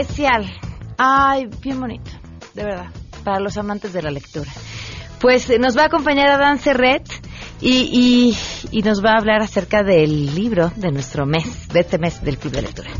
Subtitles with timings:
[0.00, 0.46] especial.
[0.98, 2.10] Ay, bien bonito,
[2.54, 2.86] de verdad,
[3.24, 4.50] para los amantes de la lectura.
[5.20, 7.06] Pues eh, nos va a acompañar Adán Serret
[7.60, 8.34] y,
[8.72, 12.22] y, y nos va a hablar acerca del libro de nuestro mes, de este mes
[12.22, 12.90] del Club de Lectura.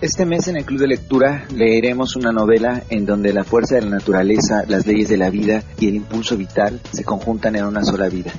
[0.00, 3.82] Este mes en el Club de Lectura leeremos una novela en donde la fuerza de
[3.82, 7.84] la naturaleza, las leyes de la vida y el impulso vital se conjuntan en una
[7.84, 8.32] sola vida.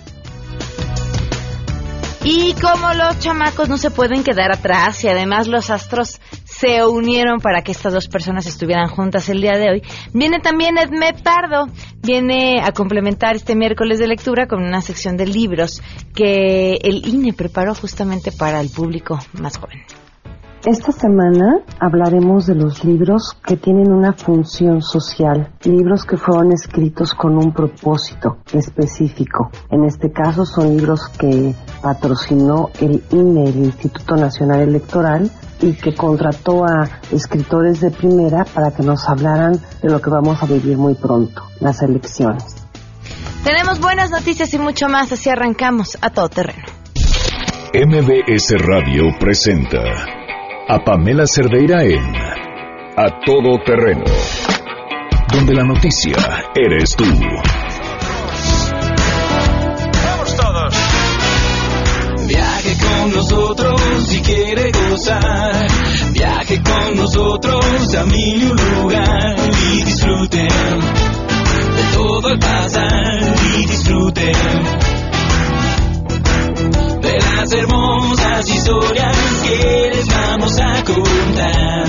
[2.24, 6.20] Y como los chamacos no se pueden quedar atrás y además los astros
[6.59, 9.81] se unieron para que estas dos personas estuvieran juntas el día de hoy,
[10.13, 11.68] viene también Edme Pardo,
[12.02, 15.82] viene a complementar este miércoles de lectura con una sección de libros
[16.13, 19.84] que el INE preparó justamente para el público más joven.
[20.66, 27.13] Esta semana hablaremos de los libros que tienen una función social, libros que fueron escritos
[27.13, 29.52] con un propósito específico.
[29.71, 35.96] En este caso son libros que patrocinó el INE, el Instituto Nacional Electoral, y que
[35.96, 40.77] contrató a escritores de primera para que nos hablaran de lo que vamos a vivir
[40.77, 42.68] muy pronto, las elecciones.
[43.46, 46.65] Tenemos buenas noticias y mucho más, así arrancamos a todo terreno.
[47.74, 50.18] MBS Radio presenta
[50.71, 52.15] a Pamela Cerdeira en
[52.95, 54.03] A Todo Terreno,
[55.34, 56.15] donde la noticia
[56.55, 57.05] eres tú.
[60.05, 60.75] ¡Vamos todos!
[62.27, 65.67] Viaje con nosotros si quiere gozar.
[66.13, 69.35] Viaje con nosotros a mil y un lugar
[69.73, 70.50] y disfruten
[71.78, 73.19] de todo el pasar
[73.56, 74.90] y disfruten
[77.01, 80.49] de las hermosas historias que les vamos
[80.80, 81.85] a contar.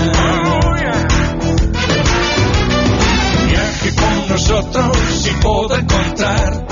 [3.47, 6.65] Viaje con nosotros y podrá encontrar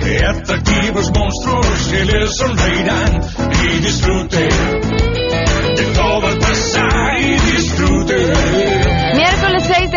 [0.00, 3.20] qué atractivos monstruos que les sonreirán
[3.64, 4.48] y disfrute
[5.76, 8.75] de todo el pasar y disfrute.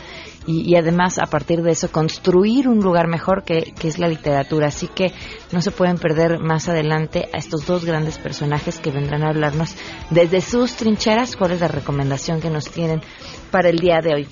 [0.47, 4.69] Y, además a partir de eso construir un lugar mejor que, que es la literatura.
[4.69, 5.13] Así que
[5.53, 9.77] no se pueden perder más adelante a estos dos grandes personajes que vendrán a hablarnos
[10.09, 11.37] desde sus trincheras.
[11.37, 13.03] Cuál es la recomendación que nos tienen
[13.51, 14.29] para el día de hoy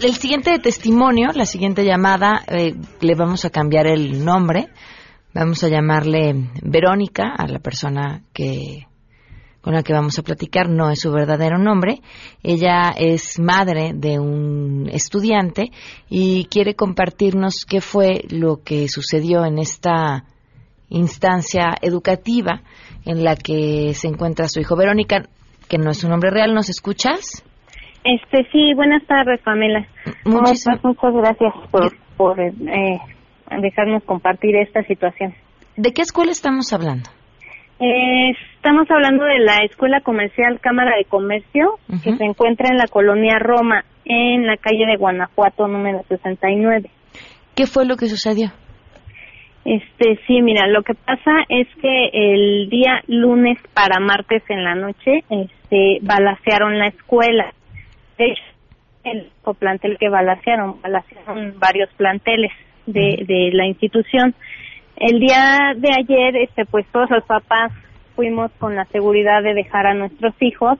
[0.00, 4.68] el siguiente testimonio, la siguiente llamada, eh, le vamos a cambiar el nombre.
[5.32, 8.86] Vamos a llamarle Verónica a la persona que
[9.60, 10.68] con la que vamos a platicar.
[10.68, 12.02] No es su verdadero nombre.
[12.42, 15.72] Ella es madre de un estudiante
[16.08, 20.24] y quiere compartirnos qué fue lo que sucedió en esta
[20.90, 22.62] instancia educativa
[23.06, 24.76] en la que se encuentra su hijo.
[24.76, 25.28] Verónica,
[25.68, 27.42] que no es su nombre real, ¿nos escuchas?
[28.04, 29.86] Este, sí, buenas tardes, Pamela.
[30.24, 30.84] ¿Cómo Muchísimas-?
[30.84, 32.52] Muchas gracias por, por eh,
[33.60, 35.34] dejarnos compartir esta situación.
[35.76, 37.08] ¿De qué escuela estamos hablando?
[37.80, 42.86] Eh, estamos hablando de la Escuela Comercial Cámara de Comercio, que se encuentra en la
[42.86, 46.88] colonia Roma, en la calle de Guanajuato, número 69.
[47.56, 48.52] ¿Qué fue lo que sucedió?
[49.64, 54.74] Este, sí, mira, lo que pasa es que el día lunes para martes en la
[54.74, 57.52] noche, este, balacearon la escuela.
[58.18, 58.42] De hecho,
[59.04, 62.52] el plantel que balacearon, balacearon varios planteles
[62.86, 64.34] de, de la institución.
[64.96, 67.72] El día de ayer, este, pues todos los papás
[68.14, 70.78] fuimos con la seguridad de dejar a nuestros hijos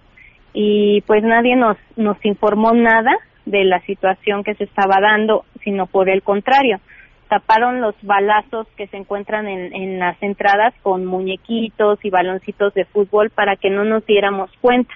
[0.53, 3.13] y pues nadie nos, nos informó nada
[3.45, 6.81] de la situación que se estaba dando, sino por el contrario
[7.29, 12.85] taparon los balazos que se encuentran en, en las entradas con muñequitos y baloncitos de
[12.85, 14.95] fútbol para que no nos diéramos cuenta.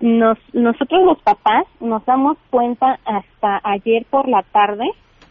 [0.00, 4.84] Nos, nosotros los papás nos damos cuenta hasta ayer por la tarde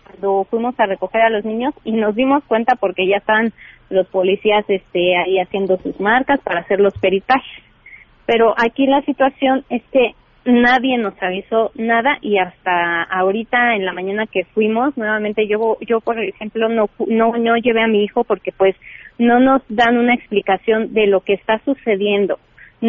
[0.06, 3.54] cuando fuimos a recoger a los niños y nos dimos cuenta porque ya estaban
[3.90, 7.64] los policías este ahí haciendo sus marcas para hacer los peritajes.
[8.26, 10.16] Pero aquí la situación es que
[10.46, 16.02] nadie nos avisó nada y hasta ahorita en la mañana que fuimos nuevamente yo yo
[16.02, 18.76] por ejemplo no no no llevé a mi hijo porque pues
[19.18, 22.38] no nos dan una explicación de lo que está sucediendo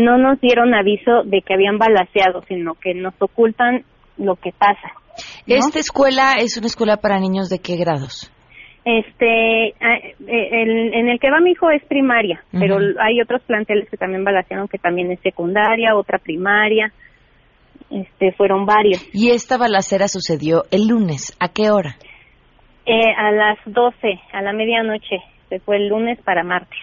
[0.04, 3.84] no nos dieron aviso de que habían balaseado sino que nos ocultan
[4.19, 4.93] lo que pasa
[5.46, 8.32] esta escuela es una escuela para niños de qué grados
[8.84, 13.96] este el, en el que va mi hijo es primaria pero hay otros planteles que
[13.96, 16.93] también balasearon que también es secundaria otra primaria
[17.90, 19.08] este, fueron varios.
[19.12, 21.37] ¿Y esta balacera sucedió el lunes?
[21.40, 21.96] ¿A qué hora?
[22.84, 25.19] Eh, a las 12, a la medianoche.
[25.48, 26.78] Se fue el lunes para martes.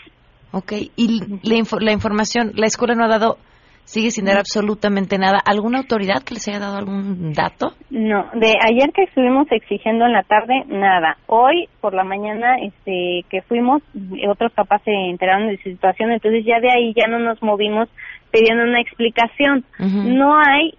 [0.53, 3.37] Ok, y la, la información, la escuela no ha dado,
[3.85, 5.39] sigue sin dar absolutamente nada.
[5.43, 7.73] ¿Alguna autoridad que les haya dado algún dato?
[7.89, 11.17] No, de ayer que estuvimos exigiendo en la tarde, nada.
[11.25, 13.81] Hoy por la mañana este, que fuimos,
[14.29, 17.89] otros papás se enteraron de su situación, entonces ya de ahí ya no nos movimos
[18.31, 19.65] pidiendo una explicación.
[19.79, 20.75] No hay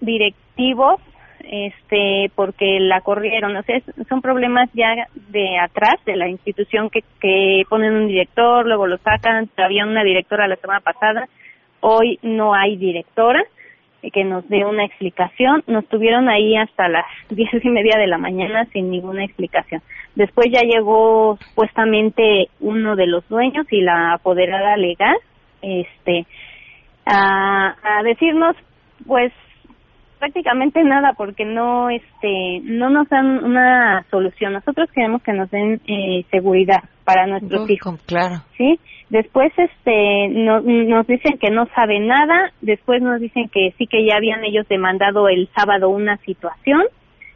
[0.00, 1.00] directivos
[1.50, 3.56] este porque la corrieron.
[3.56, 8.66] O sea son problemas ya de atrás de la institución que, que ponen un director
[8.66, 11.28] luego lo sacan había una directora la semana pasada
[11.80, 13.42] hoy no hay directora
[14.12, 15.64] que nos dé una explicación.
[15.66, 19.82] Nos tuvieron ahí hasta las diez y media de la mañana sin ninguna explicación.
[20.14, 25.16] Después ya llegó supuestamente uno de los dueños y la apoderada legal
[25.62, 26.26] este
[27.06, 28.54] a decirnos
[29.06, 29.32] pues
[30.18, 34.52] prácticamente nada porque no este no nos dan una solución.
[34.52, 38.42] Nosotros queremos que nos den eh, seguridad para nuestros hijos claro.
[38.58, 38.78] sí
[39.08, 44.04] después este no, nos dicen que no saben nada después nos dicen que sí que
[44.04, 46.82] ya habían ellos demandado el sábado una situación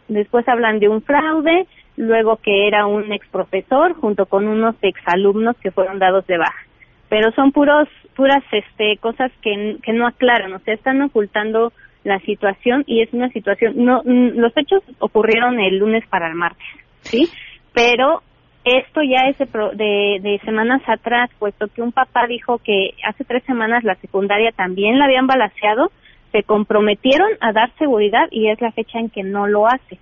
[0.08, 5.56] después hablan de un fraude luego que era un ex profesor junto con unos exalumnos
[5.56, 6.66] que fueron dados de baja.
[7.08, 11.72] Pero son puros puras este cosas que que no aclaran o sea están ocultando
[12.04, 16.66] la situación y es una situación, no, los hechos ocurrieron el lunes para el martes,
[17.02, 17.28] ¿sí?
[17.72, 18.22] Pero
[18.64, 23.42] esto ya es de, de, semanas atrás, puesto que un papá dijo que hace tres
[23.44, 25.90] semanas la secundaria también la habían balaseado,
[26.30, 29.98] se comprometieron a dar seguridad y es la fecha en que no lo hace.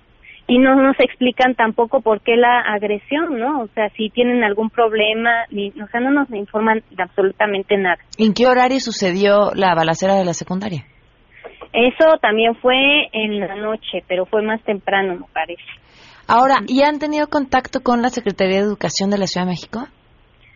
[0.47, 3.63] Y no nos explican tampoco por qué la agresión, ¿no?
[3.63, 7.99] O sea, si tienen algún problema, ni, o sea, no nos informan absolutamente nada.
[8.19, 10.85] ¿En qué horario sucedió la balacera de la secundaria?
[11.73, 15.63] Eso también fue en la noche, pero fue más temprano, me parece.
[16.27, 19.81] Ahora, ¿y han tenido contacto con la Secretaría de Educación de la Ciudad de México?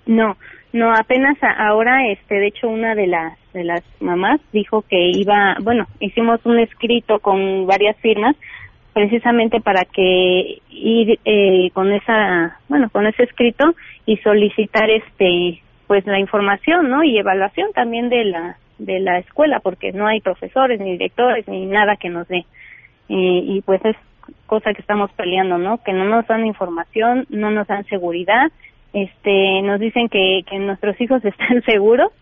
[0.07, 0.37] No,
[0.73, 5.57] no, apenas ahora, este, de hecho, una de las de las mamás dijo que iba,
[5.63, 8.35] bueno, hicimos un escrito con varias firmas,
[8.93, 13.65] precisamente para que ir eh, con esa, bueno, con ese escrito
[14.07, 17.05] y solicitar, este, pues la información, ¿no?
[17.05, 21.67] Y evaluación también de la de la escuela porque no hay profesores ni directores ni
[21.67, 22.45] nada que nos dé
[23.09, 23.97] y, y pues es
[24.47, 28.51] cosa que estamos peleando no que no nos dan información no nos dan seguridad
[28.93, 32.13] este nos dicen que que nuestros hijos están seguros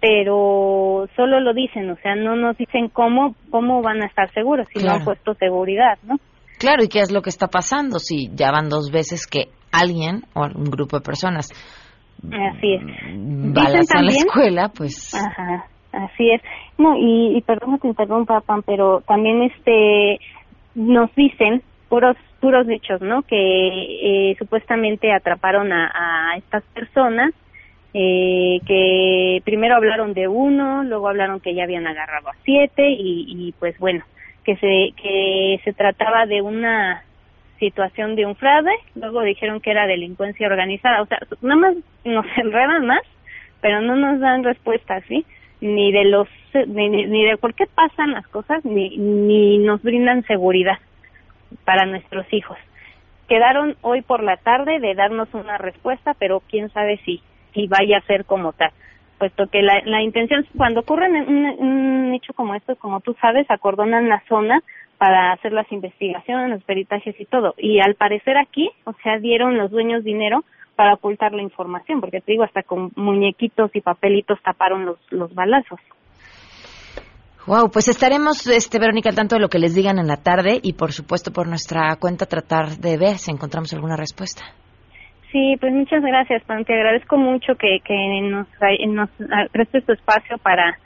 [0.00, 4.66] pero solo lo dicen o sea no nos dicen cómo cómo van a estar seguros
[4.72, 6.16] si no han puesto seguridad no
[6.58, 10.22] claro y qué es lo que está pasando si ya van dos veces que alguien
[10.34, 11.48] o un grupo de personas
[12.30, 12.82] Así es.
[13.94, 15.12] a la escuela, pues.
[15.14, 15.66] Ajá.
[15.92, 16.40] Así es.
[16.78, 20.18] No, y, y perdón que te interrumpa, Pan, pero también este
[20.74, 23.22] nos dicen puros puros dichos, ¿no?
[23.22, 27.32] Que eh, supuestamente atraparon a, estas personas,
[27.94, 33.26] eh, que primero hablaron de uno, luego hablaron que ya habían agarrado a siete y,
[33.28, 34.02] y pues bueno,
[34.44, 37.04] que se que se trataba de una
[37.58, 42.26] situación de un fraude, luego dijeron que era delincuencia organizada, o sea, nada más nos
[42.36, 43.02] enredan más,
[43.60, 45.24] pero no nos dan respuestas, ¿sí?
[45.62, 46.28] Ni de los
[46.66, 50.78] ni, ni de por qué pasan las cosas ni ni nos brindan seguridad
[51.64, 52.58] para nuestros hijos.
[53.28, 57.22] Quedaron hoy por la tarde de darnos una respuesta pero quién sabe si
[57.54, 58.72] si vaya a ser como tal
[59.18, 63.48] puesto que la, la intención cuando ocurre un, un hecho como esto como tú sabes
[63.48, 64.60] acordonan la zona
[64.98, 67.54] para hacer las investigaciones los peritajes y todo.
[67.56, 70.44] Y al parecer aquí o sea dieron los dueños dinero
[70.82, 75.32] para ocultar la información, porque te digo, hasta con muñequitos y papelitos taparon los, los
[75.32, 75.78] balazos.
[77.46, 80.58] Wow, pues estaremos, este, Verónica, al tanto de lo que les digan en la tarde
[80.60, 84.42] y, por supuesto, por nuestra cuenta tratar de ver si encontramos alguna respuesta.
[85.30, 86.64] Sí, pues muchas gracias, Pam.
[86.64, 88.48] Te agradezco mucho que, que nos,
[88.88, 89.08] nos
[89.52, 90.78] prestes tu espacio para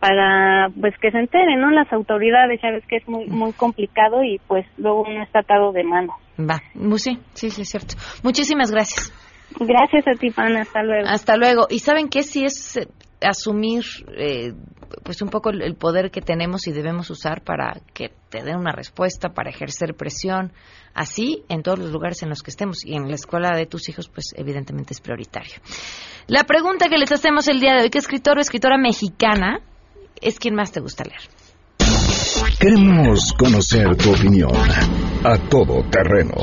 [0.00, 1.70] para pues que se enteren, ¿no?
[1.70, 5.72] Las autoridades, ya ves que es muy muy complicado y pues luego uno está atado
[5.72, 6.16] de manos.
[6.38, 6.60] Va,
[6.98, 7.94] sí, sí, sí, es cierto.
[8.22, 9.12] Muchísimas gracias.
[9.60, 10.56] Gracias a ti, Pan.
[10.56, 11.08] Hasta luego.
[11.08, 11.66] Hasta luego.
[11.70, 12.22] ¿Y saben qué?
[12.22, 12.88] Si es eh,
[13.20, 13.84] asumir,
[14.16, 14.52] eh,
[15.04, 18.56] pues un poco el, el poder que tenemos y debemos usar para que te den
[18.56, 20.52] una respuesta, para ejercer presión,
[20.94, 22.84] así en todos los lugares en los que estemos.
[22.84, 25.54] Y en la escuela de tus hijos, pues evidentemente es prioritario.
[26.26, 29.60] La pregunta que les hacemos el día de hoy, ¿qué escritor o escritora mexicana
[30.20, 31.20] es quien más te gusta leer?
[32.58, 34.50] Queremos conocer tu opinión.
[35.24, 36.34] A todo terreno.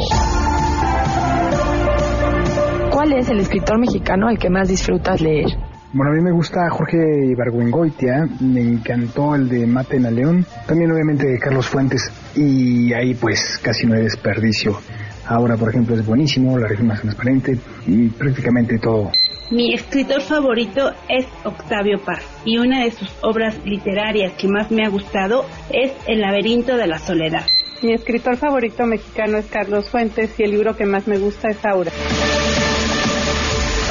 [3.11, 5.47] ¿Cuál es el escritor mexicano al que más disfrutas leer?
[5.91, 10.93] Bueno, a mí me gusta Jorge Ibargüengoitia, me encantó el de Maten a León, también
[10.93, 14.79] obviamente de Carlos Fuentes, y ahí pues casi no hay desperdicio.
[15.27, 19.11] Ahora, por ejemplo, es buenísimo, La región más transparente, y prácticamente todo.
[19.51, 24.85] Mi escritor favorito es Octavio Paz y una de sus obras literarias que más me
[24.85, 27.43] ha gustado es El laberinto de la soledad.
[27.81, 31.65] Mi escritor favorito mexicano es Carlos Fuentes y el libro que más me gusta es
[31.65, 31.91] Aura.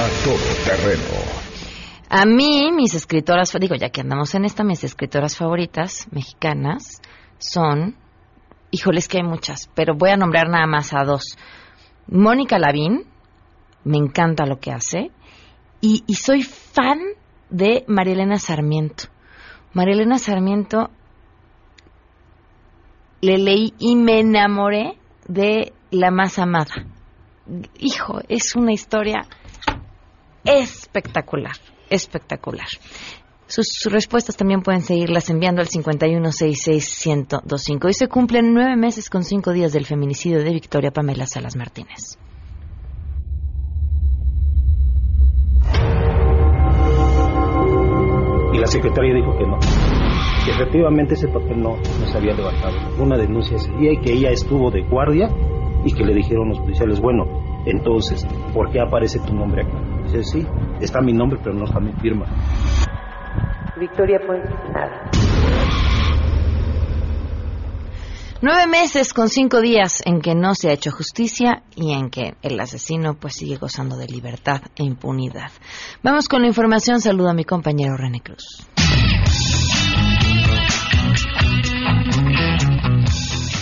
[0.01, 1.05] A todo terreno.
[2.09, 7.03] A mí, mis escritoras, digo, ya que andamos en esta, mis escritoras favoritas mexicanas
[7.37, 7.97] son,
[8.71, 11.37] híjoles que hay muchas, pero voy a nombrar nada más a dos.
[12.07, 13.05] Mónica Lavín,
[13.85, 15.11] me encanta lo que hace,
[15.83, 17.01] y, y soy fan
[17.51, 19.05] de Marielena Sarmiento.
[19.75, 20.89] Marielena Sarmiento
[23.21, 24.97] le leí y me enamoré
[25.29, 26.87] de La más amada.
[27.79, 29.27] Hijo, es una historia
[30.45, 31.57] espectacular,
[31.89, 32.69] espectacular.
[33.47, 37.85] Sus, respuestas también pueden seguirlas enviando al 5166125.
[37.85, 42.17] Hoy se cumplen nueve meses con cinco días del feminicidio de Victoria Pamela Salas Martínez.
[48.53, 49.59] y la secretaria dijo que no,
[50.45, 52.75] que efectivamente ese papel no, no se había levantado.
[52.99, 55.29] Una denuncia ese día y que ella estuvo de guardia
[55.85, 57.25] y que le dijeron los policiales, bueno,
[57.67, 59.90] entonces, ¿por qué aparece tu nombre acá?
[60.13, 60.47] Dice, sí,
[60.81, 62.27] está mi nombre, pero no está mi firma.
[63.79, 65.11] Victoria Fuentes, nada.
[68.43, 72.35] Nueve meses con cinco días en que no se ha hecho justicia y en que
[72.43, 75.53] el asesino pues sigue gozando de libertad e impunidad.
[76.03, 77.01] Vamos con la información.
[77.01, 78.67] Saludo a mi compañero René Cruz.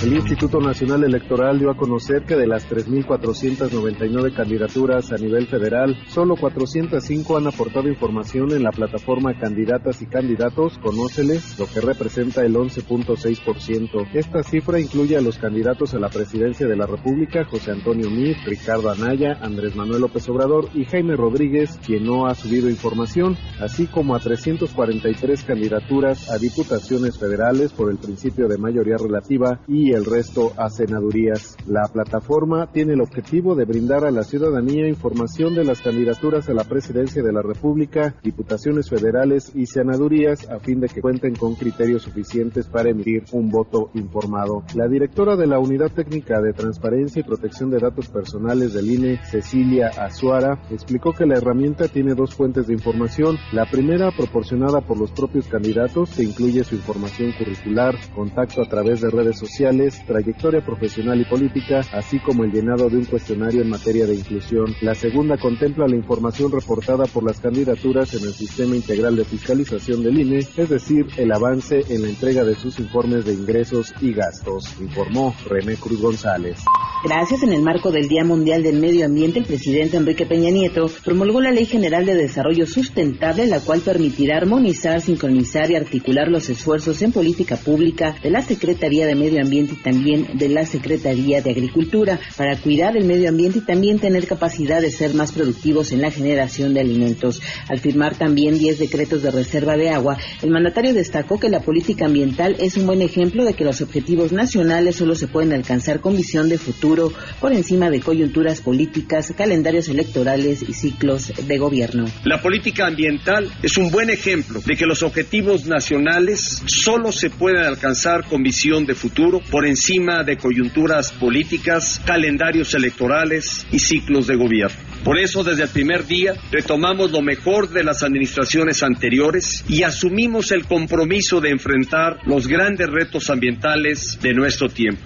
[0.01, 5.97] El Instituto Nacional Electoral dio a conocer que de las 3.499 candidaturas a nivel federal,
[6.07, 12.45] solo 405 han aportado información en la plataforma Candidatas y Candidatos, conóceles, lo que representa
[12.45, 14.09] el 11.6%.
[14.15, 18.37] Esta cifra incluye a los candidatos a la presidencia de la República, José Antonio Mir,
[18.47, 23.89] Ricardo Anaya, Andrés Manuel López Obrador y Jaime Rodríguez, quien no ha subido información, así
[23.89, 30.05] como a 343 candidaturas a diputaciones federales por el principio de mayoría relativa y el
[30.05, 31.57] resto a senadurías.
[31.67, 36.55] La plataforma tiene el objetivo de brindar a la ciudadanía información de las candidaturas a
[36.55, 41.55] la presidencia de la República, diputaciones federales y senadurías a fin de que cuenten con
[41.55, 44.65] criterios suficientes para emitir un voto informado.
[44.75, 49.21] La directora de la Unidad Técnica de Transparencia y Protección de Datos Personales del INE,
[49.25, 53.37] Cecilia Azuara, explicó que la herramienta tiene dos fuentes de información.
[53.53, 59.01] La primera, proporcionada por los propios candidatos, que incluye su información curricular, contacto a través
[59.01, 63.71] de redes sociales, trayectoria profesional y política, así como el llenado de un cuestionario en
[63.71, 64.75] materia de inclusión.
[64.83, 70.03] La segunda contempla la información reportada por las candidaturas en el Sistema Integral de Fiscalización
[70.03, 74.13] del INE, es decir, el avance en la entrega de sus informes de ingresos y
[74.13, 76.61] gastos, informó René Cruz González.
[77.05, 77.45] Gracias.
[77.45, 81.41] En el marco del Día Mundial del Medio Ambiente, el presidente Enrique Peña Nieto promulgó
[81.41, 87.01] la Ley General de Desarrollo Sustentable, la cual permitirá armonizar, sincronizar y articular los esfuerzos
[87.03, 91.51] en política pública de la Secretaría de Medio Ambiente y también de la Secretaría de
[91.51, 96.01] Agricultura para cuidar el medio ambiente y también tener capacidad de ser más productivos en
[96.01, 97.41] la generación de alimentos.
[97.69, 102.07] Al firmar también 10 decretos de reserva de agua, el mandatario destacó que la política
[102.07, 106.17] ambiental es un buen ejemplo de que los objetivos nacionales solo se pueden alcanzar con
[106.17, 112.07] visión de futuro por encima de coyunturas políticas, calendarios electorales y ciclos de gobierno.
[112.25, 117.65] La política ambiental es un buen ejemplo de que los objetivos nacionales solo se pueden
[117.65, 124.77] alcanzar con visión de futuro encima de coyunturas políticas, calendarios electorales y ciclos de gobierno.
[125.05, 130.51] Por eso, desde el primer día, retomamos lo mejor de las administraciones anteriores y asumimos
[130.53, 135.03] el compromiso de enfrentar los grandes retos ambientales de nuestro tiempo.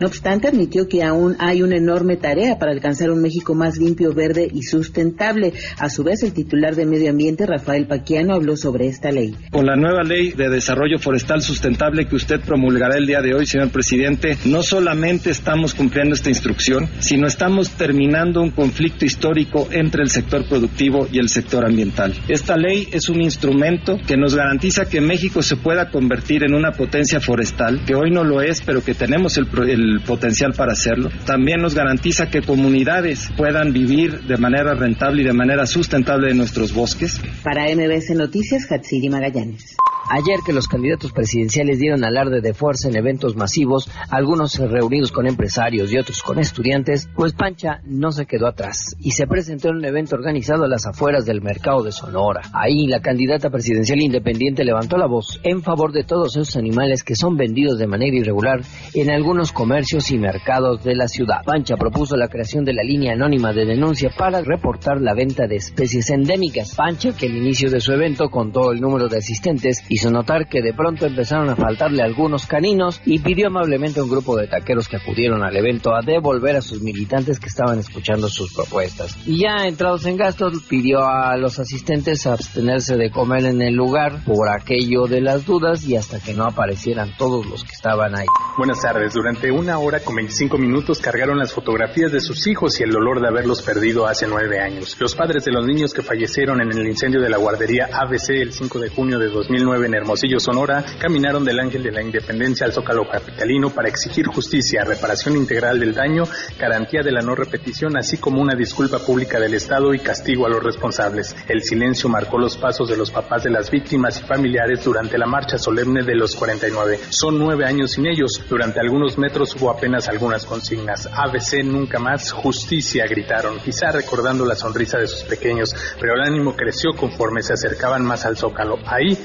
[0.00, 4.14] No obstante, admitió que aún hay una enorme tarea para alcanzar un México más limpio,
[4.14, 5.52] verde y sustentable.
[5.78, 9.34] A su vez, el titular de Medio Ambiente, Rafael Paquiano, habló sobre esta ley.
[9.50, 13.44] Con la nueva ley de desarrollo forestal sustentable que usted promulgará el día de hoy,
[13.44, 20.02] señor presidente, no solamente estamos cumpliendo esta instrucción, sino estamos terminando un conflicto histórico entre
[20.02, 22.14] el sector productivo y el sector ambiental.
[22.26, 26.72] Esta ley es un instrumento que nos garantiza que México se pueda convertir en una
[26.72, 31.10] potencia forestal, que hoy no lo es, pero que tenemos el, el potencial para hacerlo.
[31.26, 36.36] También nos garantiza que comunidades puedan vivir de manera rentable y de manera sustentable en
[36.36, 37.20] nuestros bosques.
[37.42, 39.76] Para MBS Noticias, Hatsiri Magallanes.
[40.12, 45.28] Ayer que los candidatos presidenciales dieron alarde de fuerza en eventos masivos, algunos reunidos con
[45.28, 49.76] empresarios y otros con estudiantes, pues Pancha no se quedó atrás y se presentó en
[49.76, 52.40] un evento organizado a las afueras del mercado de Sonora.
[52.52, 57.14] Ahí la candidata presidencial independiente levantó la voz en favor de todos esos animales que
[57.14, 58.62] son vendidos de manera irregular
[58.94, 61.44] en algunos comercios y mercados de la ciudad.
[61.44, 65.54] Pancha propuso la creación de la línea anónima de denuncia para reportar la venta de
[65.54, 66.74] especies endémicas.
[66.74, 70.48] Pancha, que al inicio de su evento contó el número de asistentes y hizo notar
[70.48, 74.46] que de pronto empezaron a faltarle algunos caninos y pidió amablemente a un grupo de
[74.46, 79.14] taqueros que acudieron al evento a devolver a sus militantes que estaban escuchando sus propuestas.
[79.26, 84.24] Y ya entrados en gastos, pidió a los asistentes abstenerse de comer en el lugar
[84.24, 88.26] por aquello de las dudas y hasta que no aparecieran todos los que estaban ahí.
[88.56, 89.12] Buenas tardes.
[89.12, 93.20] Durante una hora con 25 minutos cargaron las fotografías de sus hijos y el dolor
[93.20, 94.96] de haberlos perdido hace nueve años.
[94.98, 98.52] Los padres de los niños que fallecieron en el incendio de la guardería ABC el
[98.54, 102.72] 5 de junio de 2009 en Hermosillo, Sonora, caminaron del Ángel de la Independencia al
[102.72, 106.24] Zócalo Capitalino para exigir justicia, reparación integral del daño,
[106.58, 110.48] garantía de la no repetición, así como una disculpa pública del Estado y castigo a
[110.48, 111.34] los responsables.
[111.48, 115.26] El silencio marcó los pasos de los papás de las víctimas y familiares durante la
[115.26, 117.00] marcha solemne de los 49.
[117.10, 118.40] Son nueve años sin ellos.
[118.48, 121.08] Durante algunos metros hubo apenas algunas consignas.
[121.12, 126.54] ABC nunca más, justicia, gritaron, quizá recordando la sonrisa de sus pequeños, pero el ánimo
[126.54, 128.76] creció conforme se acercaban más al Zócalo.
[128.86, 129.18] Ahí,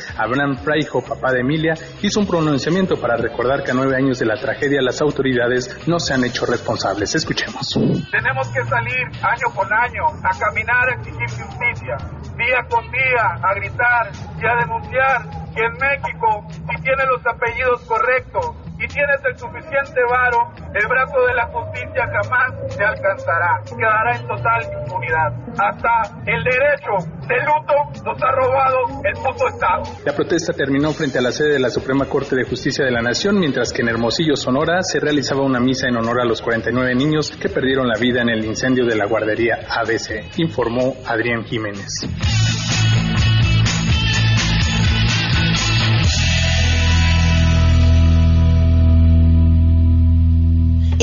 [0.53, 4.36] Fraijo, papá de Emilia, hizo un pronunciamiento para recordar que a nueve años de la
[4.36, 7.15] tragedia las autoridades no se han hecho responsables.
[7.15, 7.73] Escuchemos.
[8.12, 11.97] Tenemos que salir año con año a caminar a exigir justicia,
[12.38, 17.81] día con día a gritar y a denunciar que en México, si tiene los apellidos
[17.88, 23.62] correctos, y tienes el suficiente varo, el brazo de la justicia jamás te alcanzará.
[23.66, 25.32] Quedará en total impunidad.
[25.58, 26.92] Hasta el derecho
[27.28, 29.84] de luto nos ha robado el puto Estado.
[30.06, 33.02] La protesta terminó frente a la sede de la Suprema Corte de Justicia de la
[33.02, 36.96] Nación, mientras que en Hermosillo, Sonora, se realizaba una misa en honor a los 49
[36.96, 42.75] niños que perdieron la vida en el incendio de la guardería ABC, informó Adrián Jiménez.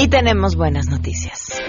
[0.02, 1.62] Y tenemos buenas noticias.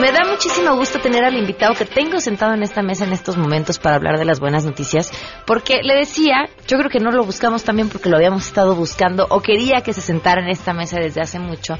[0.00, 3.36] Me da muchísimo gusto tener al invitado que tengo sentado en esta mesa en estos
[3.36, 5.12] momentos para hablar de las buenas noticias,
[5.46, 9.26] porque le decía, yo creo que no lo buscamos también porque lo habíamos estado buscando
[9.28, 11.74] o quería que se sentara en esta mesa desde hace mucho,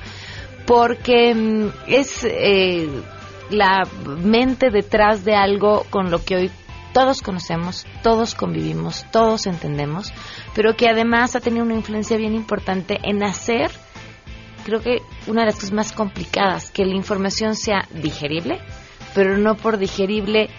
[0.66, 2.90] porque mm, es eh,
[3.49, 6.51] la mente detrás de algo con lo que hoy
[6.92, 10.12] todos conocemos, todos convivimos, todos entendemos,
[10.55, 13.70] pero que además ha tenido una influencia bien importante en hacer
[14.66, 18.59] creo que una de las cosas más complicadas, que la información sea digerible,
[19.14, 20.50] pero no por digerible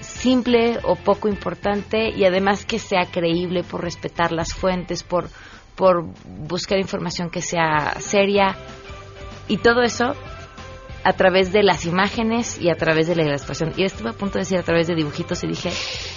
[0.00, 5.28] simple o poco importante y además que sea creíble por respetar las fuentes, por,
[5.76, 8.56] por buscar información que sea seria.
[9.46, 10.14] Y todo eso
[11.04, 13.72] a través de las imágenes y a través de la ilustración.
[13.76, 15.70] Y estuve a punto de decir a través de dibujitos y dije,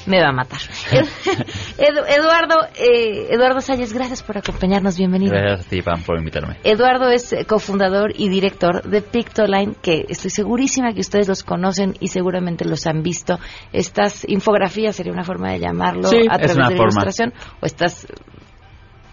[0.05, 0.59] me va a matar.
[1.77, 5.33] Eduardo, eh, Eduardo Salles, gracias por acompañarnos, bienvenido.
[5.33, 6.57] Gracias a ti, Pam, por invitarme.
[6.63, 11.95] Eduardo es eh, cofundador y director de Pictoline, que estoy segurísima que ustedes los conocen
[11.99, 13.39] y seguramente los han visto.
[13.71, 18.07] Estas infografías sería una forma de llamarlo a través de la ilustración o estas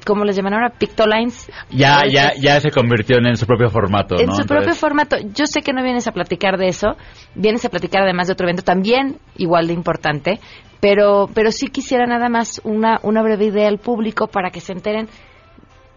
[0.04, 0.70] ¿cómo les llaman ahora?
[0.70, 1.50] Pictolines.
[1.70, 4.18] Ya, ya, ya se convirtió en su propio formato.
[4.18, 5.16] En su propio formato.
[5.34, 6.96] Yo sé que no vienes a platicar de eso,
[7.34, 10.40] vienes a platicar además de otro evento también igual de importante,
[10.80, 14.72] pero, pero sí quisiera nada más una, una breve idea al público para que se
[14.72, 15.08] enteren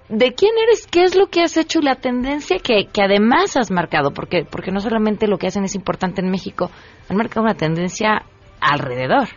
[0.10, 3.56] de quién eres, qué es lo que has hecho y la tendencia que, que además
[3.58, 6.70] has marcado, porque, porque no solamente lo que hacen es importante en México,
[7.10, 8.24] han marcado una tendencia
[8.60, 9.30] alrededor.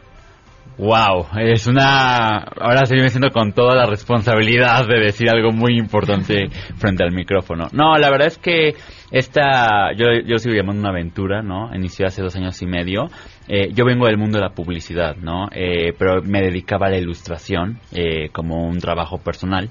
[0.79, 2.37] Wow, es una.
[2.37, 7.13] Ahora se me siento con toda la responsabilidad de decir algo muy importante frente al
[7.13, 7.69] micrófono.
[7.73, 8.75] No, la verdad es que
[9.11, 9.93] esta.
[9.97, 11.75] Yo, yo sigo llamando una aventura, ¿no?
[11.75, 13.07] Inició hace dos años y medio.
[13.49, 15.49] Eh, yo vengo del mundo de la publicidad, ¿no?
[15.51, 19.71] Eh, pero me dedicaba a la ilustración eh, como un trabajo personal.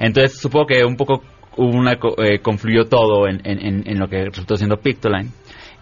[0.00, 1.22] Entonces, supongo que un poco
[1.56, 5.30] hubo una, eh, confluyó todo en, en, en, lo que resultó siendo Pictoline.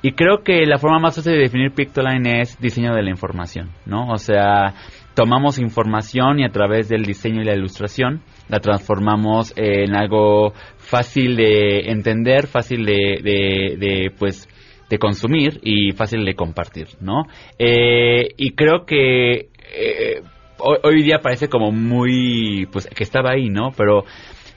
[0.01, 3.71] Y creo que la forma más fácil de definir Pictoline es diseño de la información,
[3.85, 4.09] ¿no?
[4.09, 4.75] O sea,
[5.15, 11.35] tomamos información y a través del diseño y la ilustración la transformamos en algo fácil
[11.35, 14.49] de entender, fácil de, de, pues
[14.89, 17.25] de consumir y fácil de compartir, ¿no?
[17.59, 20.23] Eh, y creo que eh,
[20.61, 23.73] hoy, hoy, día parece como muy, pues que estaba ahí, ¿no?
[23.77, 24.05] Pero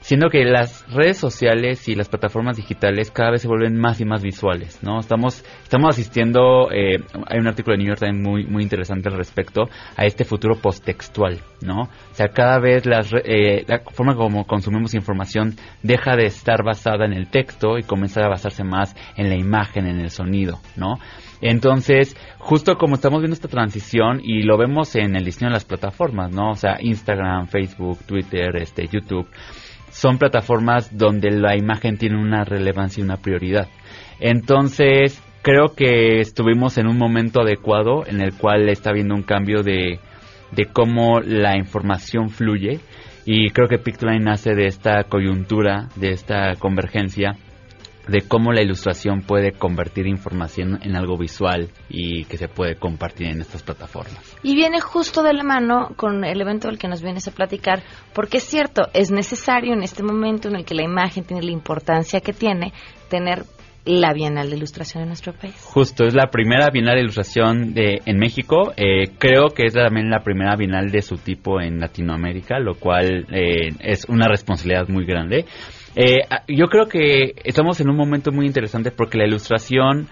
[0.02, 4.04] siendo que las redes sociales y las plataformas digitales cada vez se vuelven más y
[4.04, 4.98] más visuales, ¿no?
[4.98, 9.16] Estamos, estamos asistiendo, eh, hay un artículo de New York Times muy, muy interesante al
[9.16, 11.82] respecto, a este futuro posttextual, ¿no?
[11.82, 17.06] O sea, cada vez las, eh, la forma como consumimos información deja de estar basada
[17.06, 20.98] en el texto y comienza a basarse más en la imagen, en el sonido, ¿no?
[21.40, 25.64] Entonces, justo como estamos viendo esta transición y lo vemos en el diseño de las
[25.64, 26.50] plataformas, ¿no?
[26.50, 29.28] O sea, Instagram, Facebook, Twitter, este, YouTube,
[29.92, 33.68] son plataformas donde la imagen tiene una relevancia y una prioridad.
[34.18, 39.62] Entonces, creo que estuvimos en un momento adecuado en el cual está habiendo un cambio
[39.62, 40.00] de,
[40.50, 42.80] de cómo la información fluye
[43.24, 47.36] y creo que Pictoline nace de esta coyuntura, de esta convergencia
[48.08, 53.28] de cómo la ilustración puede convertir información en algo visual y que se puede compartir
[53.28, 54.36] en estas plataformas.
[54.42, 57.82] Y viene justo de la mano con el evento del que nos vienes a platicar,
[58.12, 61.52] porque es cierto, es necesario en este momento en el que la imagen tiene la
[61.52, 62.72] importancia que tiene,
[63.08, 63.44] tener
[63.84, 65.54] la Bienal de Ilustración en nuestro país.
[65.64, 68.72] Justo, es la primera Bienal de Ilustración de, en México.
[68.76, 73.26] Eh, creo que es también la primera Bienal de su tipo en Latinoamérica, lo cual
[73.32, 75.46] eh, es una responsabilidad muy grande.
[75.94, 80.08] Eh, yo creo que estamos en un momento muy interesante porque la ilustración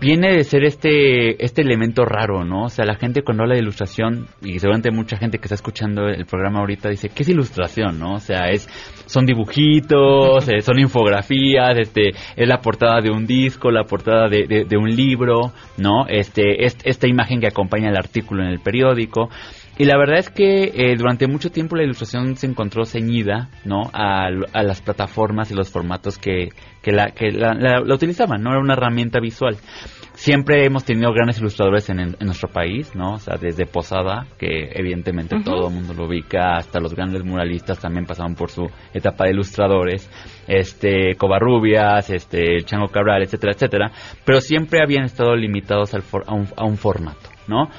[0.00, 2.64] viene de ser este este elemento raro, ¿no?
[2.64, 6.08] O sea, la gente cuando habla de ilustración y seguramente mucha gente que está escuchando
[6.08, 8.14] el programa ahorita dice, ¿qué es ilustración, no?
[8.14, 8.68] O sea, es
[9.06, 14.64] son dibujitos, eh, son infografías, este es la portada de un disco, la portada de,
[14.68, 16.06] de, un libro, ¿no?
[16.08, 19.28] Este es, esta imagen que acompaña el artículo en el periódico.
[19.78, 23.90] Y la verdad es que eh, durante mucho tiempo la ilustración se encontró ceñida ¿no?
[23.92, 26.50] a, las plataformas y los formatos que,
[26.82, 29.56] que, la, que la, utilizaban, no era una herramienta visual.
[30.12, 33.14] Siempre hemos tenido grandes ilustradores en, nuestro país, ¿no?
[33.14, 37.80] O sea, desde Posada, que evidentemente todo el mundo lo ubica, hasta los grandes muralistas
[37.80, 40.10] también pasaban por su etapa de ilustradores,
[40.46, 43.90] este, Covarrubias, este, Chango Cabral, etcétera, etcétera,
[44.22, 47.70] pero siempre habían estado limitados al a, un, a un formato, ¿no?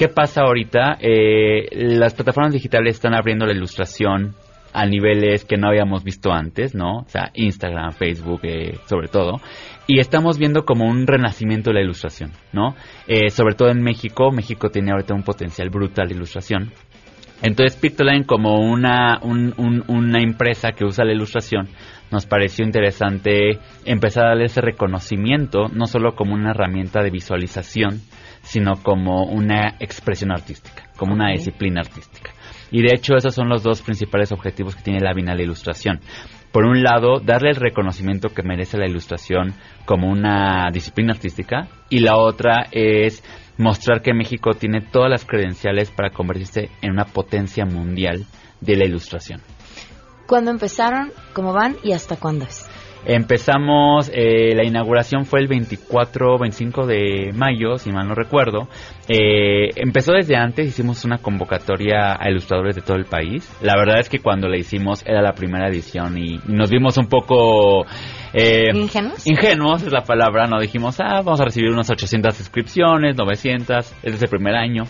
[0.00, 0.96] ¿Qué pasa ahorita?
[0.98, 4.34] Eh, las plataformas digitales están abriendo la ilustración
[4.72, 7.00] a niveles que no habíamos visto antes, ¿no?
[7.00, 9.42] O sea, Instagram, Facebook, eh, sobre todo.
[9.86, 12.76] Y estamos viendo como un renacimiento de la ilustración, ¿no?
[13.06, 14.30] Eh, sobre todo en México.
[14.32, 16.72] México tiene ahorita un potencial brutal de ilustración.
[17.42, 21.68] Entonces, Pictoline, como una, una empresa que usa la ilustración,
[22.10, 28.00] nos pareció interesante empezar a darle ese reconocimiento, no solo como una herramienta de visualización,
[28.50, 32.32] sino como una expresión artística, como una disciplina artística.
[32.72, 36.00] Y de hecho esos son los dos principales objetivos que tiene la Bienal Ilustración.
[36.50, 42.00] Por un lado, darle el reconocimiento que merece la ilustración como una disciplina artística y
[42.00, 43.22] la otra es
[43.56, 48.26] mostrar que México tiene todas las credenciales para convertirse en una potencia mundial
[48.60, 49.42] de la ilustración.
[50.26, 51.12] ¿Cuándo empezaron?
[51.34, 51.76] ¿Cómo van?
[51.84, 52.68] ¿Y hasta cuándo es?
[53.06, 58.68] Empezamos, eh, la inauguración fue el 24, 25 de mayo, si mal no recuerdo.
[59.08, 63.50] Eh, empezó desde antes, hicimos una convocatoria a ilustradores de todo el país.
[63.62, 67.06] La verdad es que cuando la hicimos era la primera edición y nos vimos un
[67.06, 67.86] poco...
[68.34, 69.26] Eh, ¿Ingenuos?
[69.26, 74.22] Ingenuos es la palabra, no dijimos, ah, vamos a recibir unas 800 inscripciones, 900, es
[74.22, 74.84] el primer año.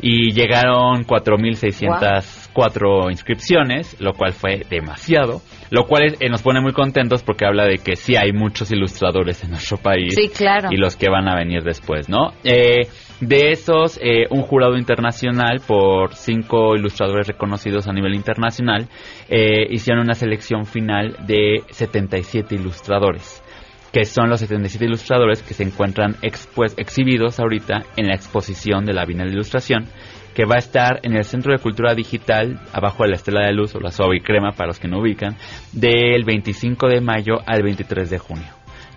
[0.00, 5.40] Y llegaron 4.604 inscripciones, lo cual fue demasiado.
[5.74, 9.42] Lo cual eh, nos pone muy contentos porque habla de que sí hay muchos ilustradores
[9.42, 10.14] en nuestro país.
[10.14, 10.68] Sí, claro.
[10.70, 12.32] Y los que van a venir después, ¿no?
[12.44, 12.86] Eh,
[13.20, 18.88] de esos, eh, un jurado internacional por cinco ilustradores reconocidos a nivel internacional
[19.28, 23.43] hicieron una selección final de 77 ilustradores
[23.94, 29.04] que son los 77 ilustradores que se encuentran exhibidos ahorita en la exposición de la
[29.04, 29.84] Bienal de Ilustración
[30.34, 33.52] que va a estar en el Centro de Cultura Digital, abajo de la Estela de
[33.52, 35.36] Luz o la Suave y Crema, para los que no ubican,
[35.72, 38.48] del 25 de mayo al 23 de junio.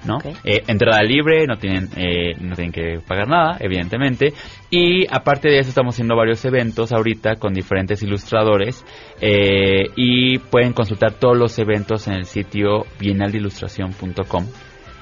[0.04, 0.18] ¿no?
[0.44, 4.34] Eh, entrada libre, no tienen, eh, no tienen que pagar nada, evidentemente.
[4.72, 8.84] Y aparte de eso, estamos haciendo varios eventos ahorita con diferentes ilustradores.
[9.22, 14.48] Eh, y pueden consultar todos los eventos en el sitio bienaldeilustración.com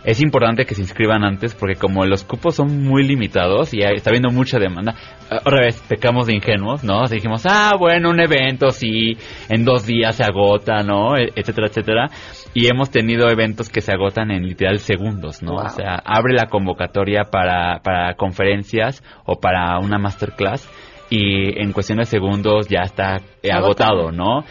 [0.06, 3.96] es importante que se inscriban antes porque como los cupos son muy limitados y hay-
[3.96, 4.94] está habiendo mucha demanda,
[5.32, 7.02] eh, otra vez pecamos de ingenuos, ¿no?
[7.02, 9.18] Así dijimos, ah, bueno, un evento sí,
[9.50, 11.18] en dos días se agota, ¿no?
[11.18, 12.10] E- etcétera, etcétera.
[12.54, 15.54] Y hemos tenido eventos que se agotan en literal segundos, ¿no?
[15.54, 15.65] Wow.
[15.65, 20.70] O sea, abre la convocatoria para, para conferencias o para una masterclass
[21.10, 24.44] y en cuestión de segundos ya está eh, agotado, ¿no?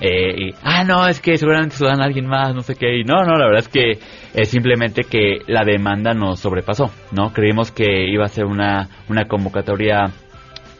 [0.00, 2.74] Eh, y, ah, no, es que seguramente se lo dan a alguien más, no sé
[2.74, 2.98] qué.
[2.98, 3.98] Y no, no, la verdad es que
[4.34, 7.32] es simplemente que la demanda nos sobrepasó, ¿no?
[7.32, 10.06] Creímos que iba a ser una, una convocatoria,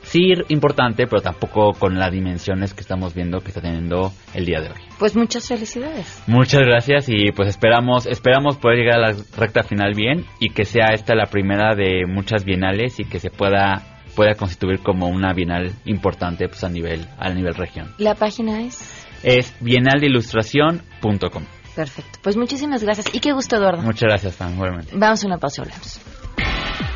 [0.02, 4.60] sí, importante, pero tampoco con las dimensiones que estamos viendo que está teniendo el día
[4.60, 4.80] de hoy.
[4.98, 6.22] Pues muchas felicidades.
[6.26, 10.64] Muchas gracias y pues esperamos esperamos poder llegar a la recta final bien y que
[10.64, 13.82] sea esta la primera de muchas bienales y que se pueda
[14.16, 17.88] pueda constituir como una bienal importante pues a nivel a nivel región.
[17.98, 18.99] La página es...
[19.22, 21.44] Es bienaldeilustración.com.
[21.74, 22.18] Perfecto.
[22.22, 23.14] Pues muchísimas gracias.
[23.14, 23.82] Y qué gusto, Eduardo.
[23.82, 24.54] Muchas gracias, Fan.
[24.54, 24.92] Igualmente.
[24.94, 26.00] Vamos a una pausa, hablamos.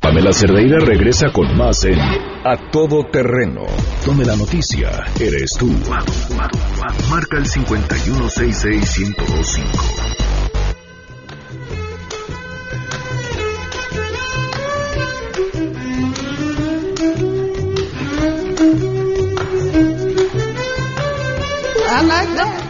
[0.00, 3.64] Pamela Cerdeira regresa con más en A Todo Terreno,
[4.06, 5.74] donde la noticia eres tú.
[7.10, 10.03] Marca el 5166125.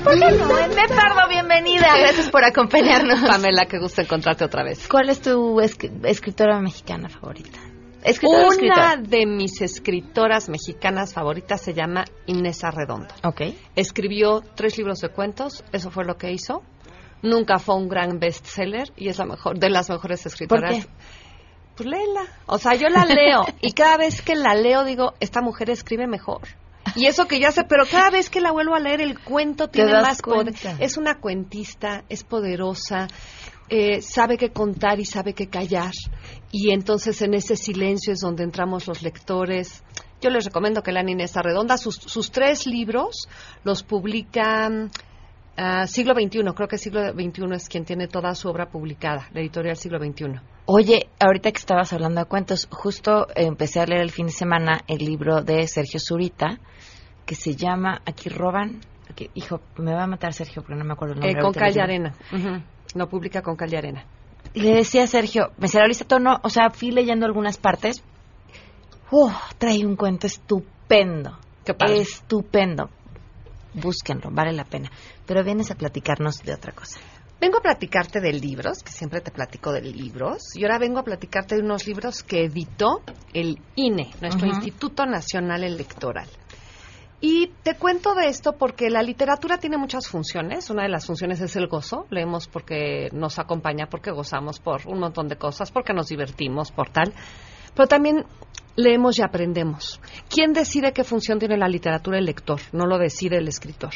[0.05, 0.49] ¿Por qué no?
[0.97, 1.87] Pardo, bienvenida.
[1.99, 3.21] Gracias por acompañarnos.
[3.21, 4.87] Pamela, qué gusto encontrarte otra vez.
[4.89, 7.59] ¿Cuál es tu esc- escritora mexicana favorita?
[8.03, 8.97] ¿Escritora o Una escritora?
[8.99, 13.15] de mis escritoras mexicanas favoritas se llama Inés Arredondo.
[13.25, 13.43] Ok.
[13.77, 16.63] Escribió tres libros de cuentos, eso fue lo que hizo.
[17.23, 20.85] Nunca fue un gran bestseller y es la mejor de las mejores escritoras.
[20.85, 20.91] qué?
[21.77, 22.27] Pues léela.
[22.47, 26.07] O sea, yo la leo y cada vez que la leo digo, esta mujer escribe
[26.07, 26.43] mejor.
[27.05, 29.69] Y eso que ya sé, pero cada vez que la vuelvo a leer el cuento
[29.69, 30.55] tiene más poder.
[30.79, 33.09] Es una cuentista, es poderosa,
[33.69, 35.93] eh, sabe qué contar y sabe qué callar.
[36.53, 39.83] Y entonces en ese silencio es donde entramos los lectores.
[40.21, 41.77] Yo les recomiendo que lean Inés Arredonda.
[41.77, 43.29] Sus, sus tres libros
[43.65, 44.71] los publica
[45.57, 46.45] ah, Siglo XXI.
[46.55, 50.41] Creo que Siglo XXI es quien tiene toda su obra publicada, la editorial Siglo XXI.
[50.67, 54.81] Oye, ahorita que estabas hablando de cuentos, justo empecé a leer el fin de semana
[54.87, 56.59] el libro de Sergio Zurita,
[57.27, 58.81] que se llama Aquí roban.
[59.11, 61.39] Aquí- hijo, me va a matar Sergio porque no me acuerdo el nombre.
[61.41, 61.81] Eh, con Calle.
[61.81, 62.15] Arena.
[62.33, 62.63] Ujú.
[62.95, 64.05] Lo publica con Calle Arena.
[64.53, 68.03] Y le decía a Sergio, me será lista tono, o sea, fui leyendo algunas partes.
[69.11, 69.31] ¡Uh!
[69.59, 71.39] trae un cuento estupendo.
[71.65, 72.01] Qué padre.
[72.01, 72.91] Estupendo.
[73.75, 74.91] Búsquenlo, vale la pena.
[75.27, 77.01] Pero vienes a platicarnos de otra cosa.
[77.41, 81.03] Vengo a platicarte de libros, que siempre te platico de libros, y ahora vengo a
[81.03, 84.47] platicarte de unos libros que editó el INE, nuestro.
[84.47, 86.29] Instituto Nacional Electoral.
[87.27, 90.69] Y te cuento de esto porque la literatura tiene muchas funciones.
[90.69, 92.07] Una de las funciones es el gozo.
[92.11, 96.91] Leemos porque nos acompaña, porque gozamos por un montón de cosas, porque nos divertimos, por
[96.91, 97.15] tal.
[97.75, 98.27] Pero también
[98.77, 100.01] leemos y aprendemos.
[100.29, 102.19] ¿Quién decide qué función tiene la literatura?
[102.19, 103.93] El lector, no lo decide el escritor.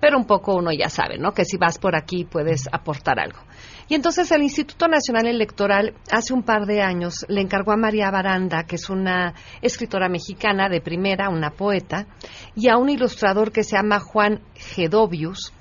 [0.00, 1.32] Pero un poco uno ya sabe, ¿no?
[1.32, 3.40] Que si vas por aquí puedes aportar algo.
[3.88, 8.10] Y entonces el Instituto Nacional Electoral hace un par de años le encargó a María
[8.10, 12.06] Baranda, que es una escritora mexicana de primera, una poeta,
[12.54, 15.52] y a un ilustrador que se llama Juan Gedovius,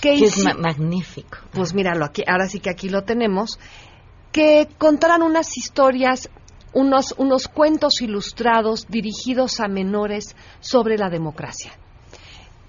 [0.00, 1.38] que es ma- magnífico.
[1.52, 3.58] pues míralo, aquí, ahora sí que aquí lo tenemos,
[4.30, 6.28] que contaran unas historias,
[6.72, 11.72] unos, unos cuentos ilustrados dirigidos a menores sobre la democracia.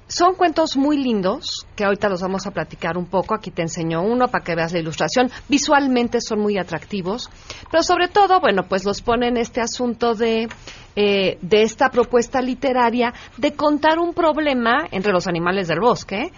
[0.09, 3.35] Son cuentos muy lindos, que ahorita los vamos a platicar un poco.
[3.35, 5.29] Aquí te enseño uno para que veas la ilustración.
[5.47, 7.29] Visualmente son muy atractivos,
[7.69, 10.49] pero sobre todo, bueno, pues los pone en este asunto de,
[10.95, 16.31] eh, de esta propuesta literaria de contar un problema entre los animales del bosque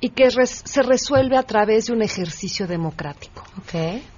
[0.00, 3.42] y que se resuelve a través de un ejercicio democrático.
[3.58, 4.15] Ok.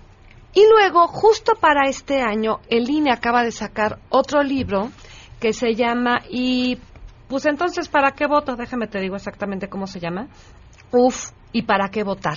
[0.58, 4.90] Y luego, justo para este año, el INE acaba de sacar otro libro
[5.38, 6.78] que se llama y
[7.28, 8.56] pues entonces ¿para qué voto?
[8.56, 10.26] Déjame te digo exactamente cómo se llama.
[10.90, 12.36] Uf, ¿y para qué votar?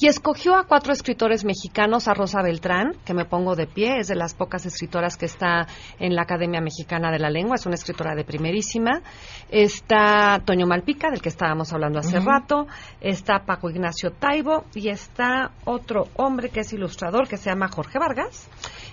[0.00, 4.08] Y escogió a cuatro escritores mexicanos, a Rosa Beltrán, que me pongo de pie, es
[4.08, 5.66] de las pocas escritoras que está
[5.98, 9.02] en la Academia Mexicana de la Lengua, es una escritora de primerísima.
[9.50, 12.66] Está Toño Malpica, del que estábamos hablando hace rato.
[13.00, 17.98] Está Paco Ignacio Taibo y está otro hombre que es ilustrador que se llama Jorge
[17.98, 18.48] Vargas.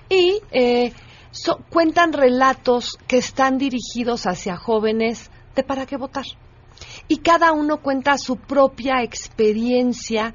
[0.09, 0.93] Y eh,
[1.31, 6.25] so- cuentan relatos que están dirigidos hacia jóvenes de para qué votar
[7.07, 10.33] y cada uno cuenta su propia experiencia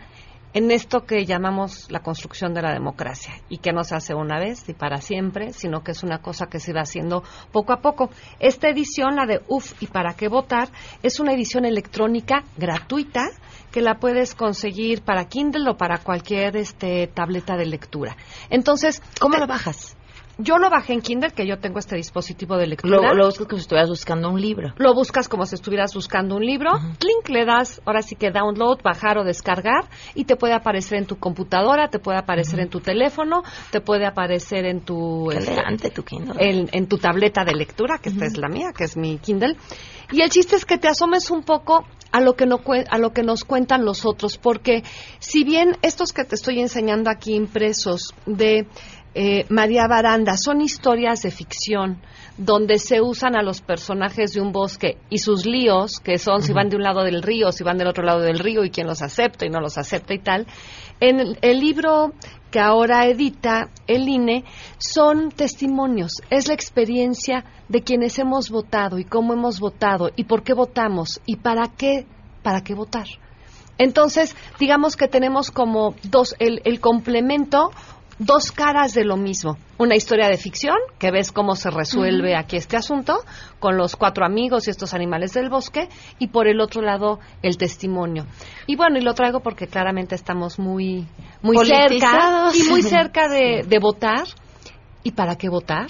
[0.55, 4.39] en esto que llamamos la construcción de la democracia y que no se hace una
[4.39, 7.81] vez y para siempre, sino que es una cosa que se va haciendo poco a
[7.81, 8.11] poco.
[8.39, 10.69] Esta edición, la de UF y para qué votar,
[11.03, 13.31] es una edición electrónica gratuita
[13.71, 18.17] que la puedes conseguir para Kindle o para cualquier este tableta de lectura.
[18.51, 19.97] Entonces, ¿cómo lo bajas?
[20.39, 22.97] Yo lo bajé en Kindle, que yo tengo este dispositivo de lectura.
[22.97, 24.73] Lo, lo buscas como si estuvieras buscando un libro.
[24.77, 28.81] Lo buscas como si estuvieras buscando un libro, link le das, ahora sí que download,
[28.83, 32.81] bajar o descargar y te puede aparecer en tu computadora, te puede aparecer en tu
[32.81, 36.35] teléfono, te puede aparecer en tu Qué este, tu Kindle.
[36.39, 39.57] en, en tu tableta de lectura, que esta es la mía, que es mi Kindle.
[40.13, 43.13] Y el chiste es que te asomes un poco a lo que no a lo
[43.13, 44.85] que nos cuentan los otros, porque
[45.19, 48.67] si bien estos que te estoy enseñando aquí impresos de
[49.15, 52.01] eh, María Baranda son historias de ficción
[52.39, 56.53] donde se usan a los personajes de un bosque y sus líos, que son si
[56.53, 58.87] van de un lado del río, si van del otro lado del río y quién
[58.87, 60.47] los acepta y no los acepta y tal.
[61.01, 62.13] En el, el libro
[62.51, 64.45] que ahora edita el INE
[64.79, 70.43] son testimonios, es la experiencia de quienes hemos votado y cómo hemos votado y por
[70.43, 72.07] qué votamos y para qué,
[72.43, 73.07] para qué votar.
[73.79, 77.71] Entonces, digamos que tenemos como dos, el, el complemento,
[78.25, 79.57] dos caras de lo mismo.
[79.79, 83.19] Una historia de ficción, que ves cómo se resuelve aquí este asunto,
[83.59, 87.57] con los cuatro amigos y estos animales del bosque, y por el otro lado, el
[87.57, 88.27] testimonio.
[88.67, 91.07] Y bueno, y lo traigo porque claramente estamos muy,
[91.43, 94.25] muy cerca, y muy cerca de, de votar.
[95.03, 95.89] ¿Y para qué votar?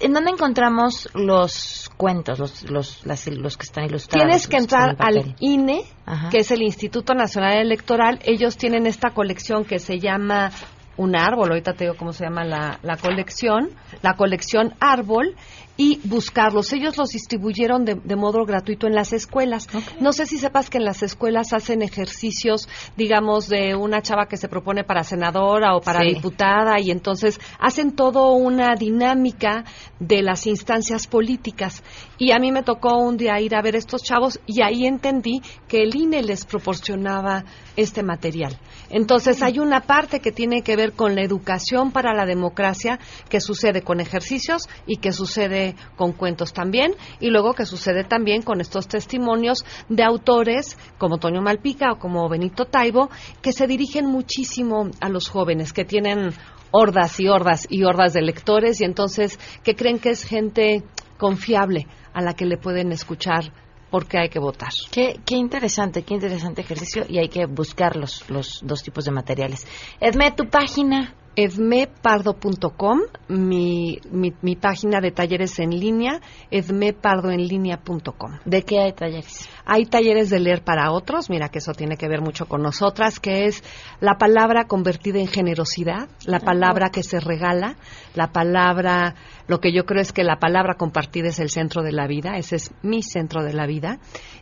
[0.00, 4.26] ¿En dónde encontramos los cuentos, los, los, las- los que están ilustrados?
[4.26, 6.30] Tienes que entrar en al INE, Ajá.
[6.30, 8.18] que es el Instituto Nacional Electoral.
[8.24, 10.50] Ellos tienen esta colección que se llama
[10.96, 13.70] Un Árbol, ahorita te digo cómo se llama la, la colección,
[14.02, 15.34] la colección Árbol,
[15.76, 16.72] y buscarlos.
[16.72, 19.66] Ellos los distribuyeron de, de modo gratuito en las escuelas.
[20.00, 24.36] No sé si sepas que en las escuelas hacen ejercicios, digamos, de una chava que
[24.36, 26.14] se propone para senadora o para Sí.
[26.14, 29.64] diputada, y entonces hacen todo una dinámica
[29.98, 31.82] de las instancias políticas.
[32.18, 35.40] Y a mí me tocó un día ir a ver estos chavos y ahí entendí
[35.66, 37.44] que el INE les proporcionaba
[37.76, 38.58] este material.
[38.90, 43.40] Entonces hay una parte que tiene que ver con la educación para la democracia que
[43.40, 45.63] sucede con ejercicios y que sucede
[45.96, 51.42] con cuentos también y luego que sucede también con estos testimonios de autores como Toño
[51.42, 53.08] Malpica o como Benito Taibo
[53.42, 56.32] que se dirigen muchísimo a los jóvenes que tienen
[56.70, 60.82] hordas y hordas y hordas de lectores y entonces que creen que es gente
[61.18, 63.52] confiable a la que le pueden escuchar
[63.90, 64.70] porque hay que votar.
[64.90, 69.12] Qué, qué interesante, qué interesante ejercicio y hay que buscar los, los dos tipos de
[69.12, 69.68] materiales.
[70.00, 71.14] Edme, tu página.
[71.36, 76.20] edmepardo.com, mi, mi, mi página de talleres en línea,
[76.50, 78.38] edmepardoenlinea.com.
[78.44, 79.48] ¿De qué hay talleres?
[79.64, 83.18] Hay talleres de leer para otros, mira que eso tiene que ver mucho con nosotras,
[83.18, 83.62] que es
[84.00, 87.76] la palabra convertida en generosidad, la palabra que se regala,
[88.14, 89.14] la palabra,
[89.46, 92.36] lo que yo creo es que la palabra compartida es el centro de la vida,
[92.38, 93.98] ese es mi centro de la vida.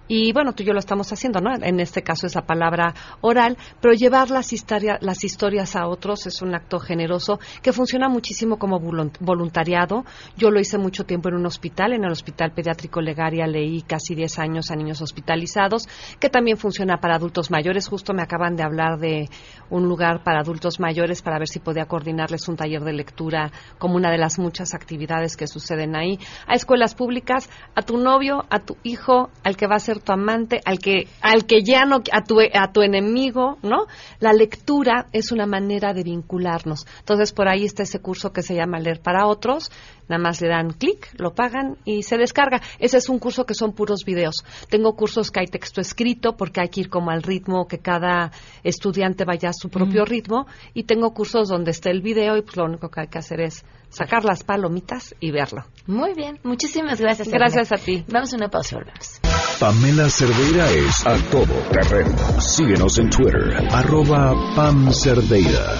[0.08, 1.54] Y bueno, tú y yo lo estamos haciendo, ¿no?
[1.60, 4.52] En este caso es la palabra oral, pero llevar las,
[5.00, 10.04] las historias a otros es un acto generoso que funciona muchísimo como volun- voluntariado.
[10.36, 14.14] Yo lo hice mucho tiempo en un hospital, en el Hospital Pediátrico Legaria leí casi
[14.14, 15.88] 10 años a niños hospitalizados,
[16.20, 17.88] que también funciona para adultos mayores.
[17.88, 19.28] Justo me acaban de hablar de
[19.70, 23.96] un lugar para adultos mayores para ver si podía coordinarles un taller de lectura como
[23.96, 24.91] una de las muchas actividades
[25.36, 26.18] que suceden ahí.
[26.46, 30.12] A escuelas públicas, a tu novio, a tu hijo, al que va a ser tu
[30.12, 33.86] amante, al que, al que ya no, a tu, a tu enemigo, ¿no?
[34.20, 36.86] La lectura es una manera de vincularnos.
[37.00, 39.70] Entonces, por ahí está ese curso que se llama Leer para Otros.
[40.08, 42.60] Nada más le dan clic, lo pagan y se descarga.
[42.78, 44.44] Ese es un curso que son puros videos.
[44.68, 48.30] Tengo cursos que hay texto escrito porque hay que ir como al ritmo que cada
[48.62, 50.06] estudiante vaya a su propio Mm.
[50.06, 50.46] ritmo.
[50.74, 53.40] Y tengo cursos donde está el video y pues lo único que hay que hacer
[53.40, 54.81] es sacar las palomitas
[55.20, 55.64] y verlo.
[55.86, 57.28] Muy bien, muchísimas gracias.
[57.28, 58.04] Gracias a ti.
[58.08, 59.20] Vamos a una pausa y volvemos.
[59.58, 62.40] Pamela Cerdeira es a todo terreno.
[62.40, 65.76] Síguenos en Twitter, arroba Pam Cerdeira.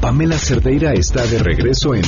[0.00, 2.04] Pamela Cerdeira está de regreso en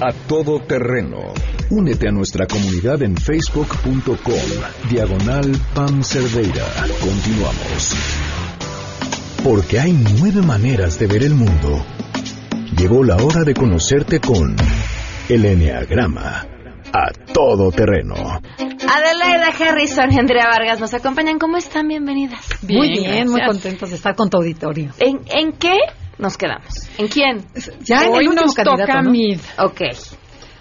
[0.00, 1.32] A Todo Terreno.
[1.70, 4.34] Únete a nuestra comunidad en facebook.com,
[4.90, 6.66] diagonal Pam Cerdeira.
[7.00, 7.94] Continuamos.
[9.44, 11.84] Porque hay nueve maneras de ver el mundo.
[12.76, 14.56] Llegó la hora de conocerte con
[15.30, 16.46] el Enneagrama.
[16.92, 18.14] A todo terreno.
[18.16, 21.38] Adelaida Harrison y Andrea Vargas nos acompañan.
[21.38, 21.86] ¿Cómo están?
[21.86, 22.40] Bienvenidas.
[22.68, 24.90] muy bien, muy contentos de estar con tu auditorio.
[24.98, 25.76] ¿En, en qué
[26.18, 26.88] nos quedamos?
[26.98, 27.44] ¿En quién?
[27.82, 29.10] Ya en el último nos candidato, toca ¿no?
[29.10, 29.38] Mid.
[29.58, 29.80] Ok.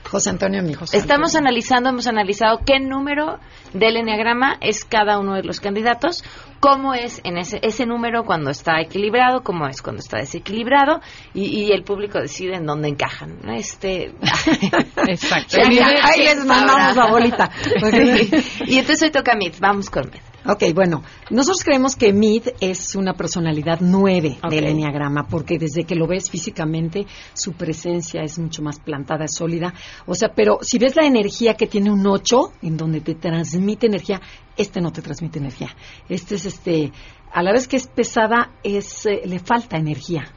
[0.09, 0.97] José Antonio, mi José.
[0.97, 3.39] Estamos analizando, hemos analizado qué número
[3.73, 6.23] del enneagrama es cada uno de los candidatos.
[6.59, 10.99] cómo es en ese, ese número cuando está equilibrado, cómo es cuando está desequilibrado
[11.33, 13.37] y, y el público decide en dónde encajan.
[13.43, 13.53] ¿no?
[13.53, 14.13] Este,
[15.07, 15.57] Exacto.
[15.63, 17.51] Ahí les mandamos la bolita.
[18.65, 20.28] y entonces hoy toca Mid, vamos con Mid.
[20.51, 25.93] Ok, bueno, nosotros creemos que Mid es una personalidad nueve del enneagrama, porque desde que
[25.93, 29.75] lo ves físicamente, su presencia es mucho más plantada, es sólida.
[30.07, 33.85] O sea, pero si ves la energía que tiene un ocho, en donde te transmite
[33.85, 34.21] energía,
[34.57, 35.69] este no te transmite energía.
[36.09, 36.91] Este es este,
[37.31, 40.33] a la vez que es pesada, es eh, le falta energía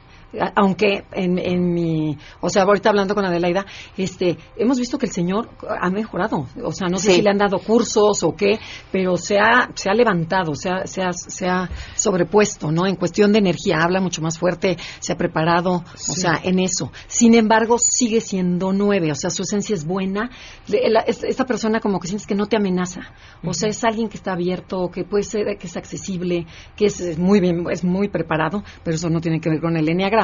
[0.55, 3.65] aunque en, en mi, o sea, ahorita hablando con Adelaida,
[3.97, 7.15] este, hemos visto que el señor ha mejorado, o sea, no sé Sí.
[7.17, 8.59] si le han dado cursos o qué,
[8.91, 12.85] pero se ha, se ha levantado, se ha, se ha, se ha sobrepuesto, ¿no?
[12.87, 16.91] En cuestión de energía, habla mucho más fuerte, se ha preparado, o sea, en eso.
[17.07, 20.29] Sin embargo, sigue siendo nueve, o sea, su esencia es buena,
[20.67, 23.01] la- esta persona como que sientes que no te amenaza,
[23.43, 27.17] o sea, es alguien que está abierto, que puede ser, que es accesible, que es
[27.19, 30.22] muy bien, es muy preparado, pero eso no tiene que ver con el enneagrama,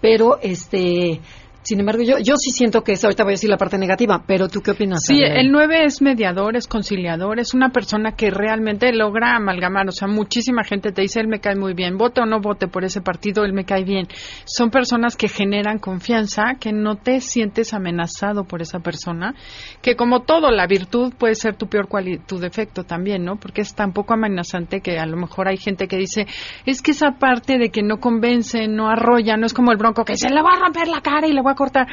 [0.00, 1.20] pero este,
[1.64, 4.22] sin embargo, yo, yo sí siento que es, ahorita voy a decir la parte negativa,
[4.26, 5.00] pero tú qué opinas?
[5.06, 9.88] Sí, el 9 es mediador, es conciliador, es una persona que realmente logra amalgamar.
[9.88, 12.68] O sea, muchísima gente te dice, él me cae muy bien, vote o no vote
[12.68, 14.08] por ese partido, él me cae bien.
[14.44, 19.34] Son personas que generan confianza, que no te sientes amenazado por esa persona,
[19.80, 21.88] que como todo, la virtud puede ser tu peor
[22.26, 23.36] tu defecto también, ¿no?
[23.36, 26.26] Porque es tan poco amenazante que a lo mejor hay gente que dice,
[26.66, 30.04] es que esa parte de que no convence, no arrolla, no es como el bronco
[30.04, 31.86] que se le va a romper la cara y le va a cortar.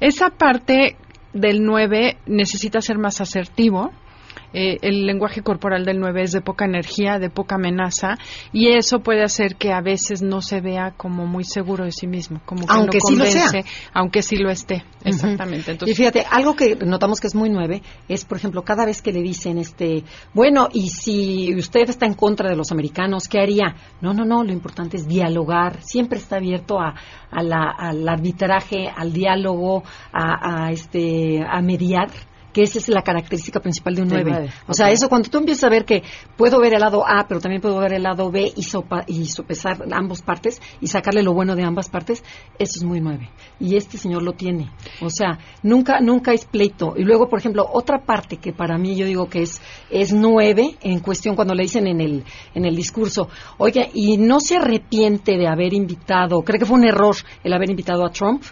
[0.00, 0.96] Esa parte
[1.32, 3.92] del 9 necesita ser más asertivo.
[4.52, 8.16] Eh, el lenguaje corporal del 9 es de poca energía, de poca amenaza,
[8.52, 12.06] y eso puede hacer que a veces no se vea como muy seguro de sí
[12.06, 13.64] mismo, como que Aunque no sí lo convence, sea.
[13.92, 14.84] aunque sí lo esté.
[15.04, 15.70] Exactamente.
[15.70, 19.02] Y Entonces, fíjate, algo que notamos que es muy nueve es, por ejemplo, cada vez
[19.02, 23.40] que le dicen, este, bueno, y si usted está en contra de los americanos, ¿qué
[23.40, 23.76] haría?
[24.00, 25.82] No, no, no, lo importante es dialogar.
[25.82, 26.94] Siempre está abierto a,
[27.30, 29.82] a la- al arbitraje, al diálogo,
[30.12, 32.08] a, a, este, a mediar
[32.58, 34.30] que esa es la característica principal de un Del 9.
[34.32, 36.02] nueve, O sea, eso cuando tú empiezas a ver que
[36.36, 39.26] puedo ver el lado A, pero también puedo ver el lado B y, sopa- y
[39.26, 42.24] sopesar ambas partes y sacarle lo bueno de ambas partes,
[42.58, 43.30] eso es muy 9.
[43.60, 44.72] Y este señor lo tiene.
[45.00, 46.94] O sea, nunca nunca es pleito.
[46.96, 50.78] Y luego, por ejemplo, otra parte que para mí yo digo que es es 9
[50.82, 52.24] en cuestión cuando le dicen en el
[52.56, 53.28] en el discurso,
[53.58, 57.70] "Oye, y no se arrepiente de haber invitado, cree que fue un error el haber
[57.70, 58.42] invitado a Trump."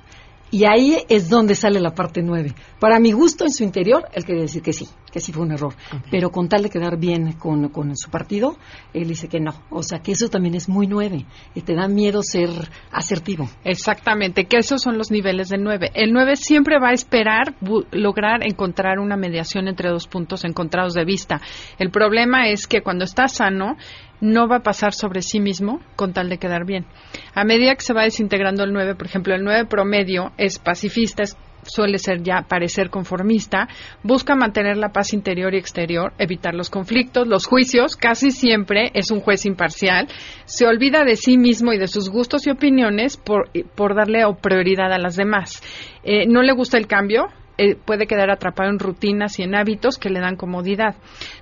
[0.50, 2.54] Y ahí es donde sale la parte nueve.
[2.78, 5.52] Para mi gusto, en su interior, él quiere decir que sí, que sí fue un
[5.52, 5.74] error.
[6.10, 8.56] Pero con tal de quedar bien con, con su partido,
[8.92, 9.52] él dice que no.
[9.70, 11.26] O sea, que eso también es muy nueve.
[11.54, 12.50] Y te da miedo ser
[12.92, 13.48] asertivo.
[13.64, 15.90] Exactamente, que esos son los niveles del 9.
[15.94, 17.54] El 9 siempre va a esperar
[17.90, 21.40] lograr encontrar una mediación entre dos puntos encontrados de vista.
[21.78, 23.76] El problema es que cuando está sano,
[24.20, 26.86] no va a pasar sobre sí mismo con tal de quedar bien.
[27.34, 31.22] A medida que se va desintegrando el 9, por ejemplo, el 9 promedio es pacifista,
[31.22, 31.36] es
[31.68, 33.68] suele ser ya parecer conformista,
[34.02, 39.10] busca mantener la paz interior y exterior, evitar los conflictos, los juicios, casi siempre es
[39.10, 40.08] un juez imparcial,
[40.44, 44.92] se olvida de sí mismo y de sus gustos y opiniones por, por darle prioridad
[44.92, 45.62] a las demás.
[46.04, 47.26] Eh, no le gusta el cambio,
[47.58, 50.96] eh, puede quedar atrapado en rutinas y en hábitos que le dan comodidad.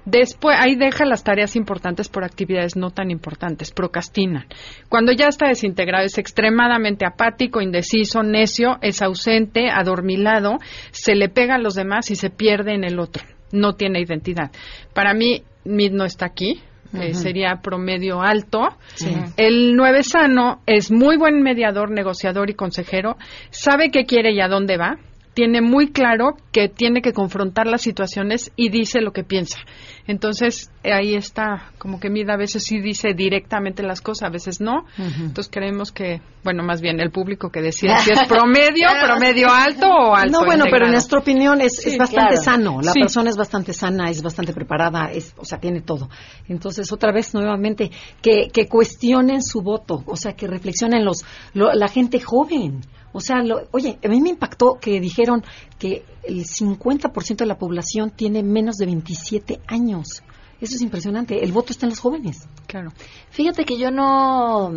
[0.05, 4.47] Después, ahí deja las tareas importantes por actividades no tan importantes, procrastinan.
[4.89, 10.59] Cuando ya está desintegrado, es extremadamente apático, indeciso, necio, es ausente, adormilado,
[10.91, 13.25] se le pega a los demás y se pierde en el otro.
[13.53, 14.51] No tiene identidad.
[14.95, 16.61] Para mí, Mid no está aquí.
[16.97, 18.61] eh, sería promedio alto.
[18.95, 19.11] Sí.
[19.37, 23.17] El 9 sano es muy buen mediador, negociador y consejero.
[23.51, 24.99] Sabe qué quiere y a dónde va.
[25.35, 29.59] Tiene muy claro que tiene que confrontar las situaciones y dice lo que piensa.
[30.07, 34.61] Entonces, ahí está, como que Mid a veces sí dice directamente las cosas, a veces
[34.61, 34.85] no.
[34.97, 39.89] Entonces creemos que, bueno, más bien el público que decide si es promedio, promedio alto
[39.89, 40.41] o alto.
[40.41, 42.43] No, bueno, pero en nuestra opinión es, Sí, es bastante claro.
[42.45, 42.81] sano.
[42.83, 43.01] La Sí.
[43.01, 46.09] persona es bastante sana, es bastante preparada, es, o sea, tiene todo.
[46.49, 47.91] Entonces, otra vez, nuevamente,
[48.23, 51.25] que, que cuestionen su voto, o sea, que reflexionen los,
[51.55, 52.83] lo- la gente joven.
[53.17, 55.43] O sea, lo- oye, a mí me impactó que dijeron
[55.79, 60.23] que el 50% de la población tiene menos de 27 años.
[60.61, 61.43] Eso es impresionante.
[61.43, 62.49] El voto está en los jóvenes.
[62.67, 62.93] Claro.
[63.31, 64.73] Fíjate que yo no.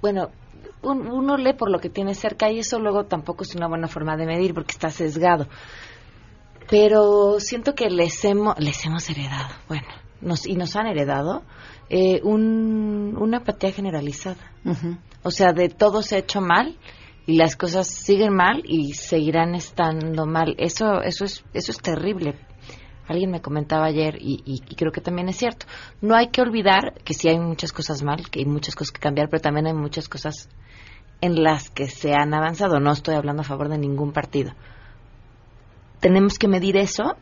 [0.00, 0.30] Bueno,
[0.82, 3.88] un- uno lee por lo que tiene cerca y eso luego tampoco es una buena
[3.88, 5.48] forma de medir porque está sesgado.
[6.70, 9.86] Pero siento que les hemos, les hemos heredado, bueno,
[10.22, 11.42] nos, y nos han heredado
[11.90, 14.52] eh, un, una apatía generalizada.
[15.22, 16.78] O sea, de todo se ha hecho mal
[17.26, 20.54] y las cosas siguen mal y seguirán estando mal.
[20.58, 22.36] Eso, eso es, eso es terrible.
[23.08, 25.66] Alguien me comentaba ayer y, y, y, creo que también es cierto.
[26.00, 29.00] No hay que olvidar que sí hay muchas cosas mal, que hay muchas cosas que
[29.00, 30.48] cambiar, pero también hay muchas cosas
[31.20, 32.80] en las que se han avanzado.
[32.80, 34.52] No estoy hablando a favor de ningún partido.
[36.00, 37.16] Tenemos que medir eso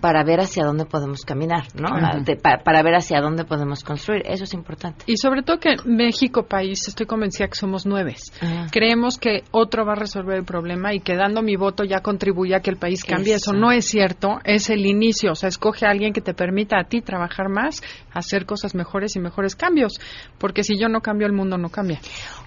[0.00, 1.88] para ver hacia dónde podemos caminar, ¿no?
[2.22, 4.22] De, para ver hacia dónde podemos construir.
[4.26, 5.04] Eso es importante.
[5.06, 8.14] Y sobre todo que México, país, estoy convencida que somos nueve.
[8.42, 8.66] Uh-huh.
[8.70, 12.54] Creemos que otro va a resolver el problema y que dando mi voto ya contribuye
[12.54, 13.34] a que el país cambie.
[13.34, 13.52] Eso.
[13.52, 14.38] Eso no es cierto.
[14.44, 15.32] Es el inicio.
[15.32, 19.16] O sea, escoge a alguien que te permita a ti trabajar más, hacer cosas mejores
[19.16, 20.00] y mejores cambios.
[20.38, 22.00] Porque si yo no cambio, el mundo no cambia.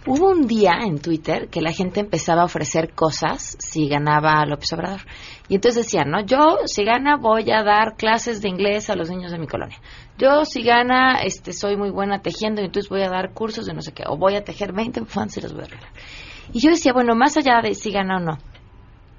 [0.05, 4.71] Hubo un día en Twitter que la gente empezaba a ofrecer cosas si ganaba López
[4.73, 5.01] Obrador.
[5.49, 6.25] Y entonces decían, ¿no?
[6.25, 9.77] Yo, si gana, voy a dar clases de inglés a los niños de mi colonia.
[10.17, 13.73] Yo, si gana, este, soy muy buena tejiendo y entonces voy a dar cursos de
[13.73, 14.03] no sé qué.
[14.07, 15.93] O voy a tejer 20 fans y los voy a regalar.
[16.53, 18.37] Y yo decía, bueno, más allá de si gana o no,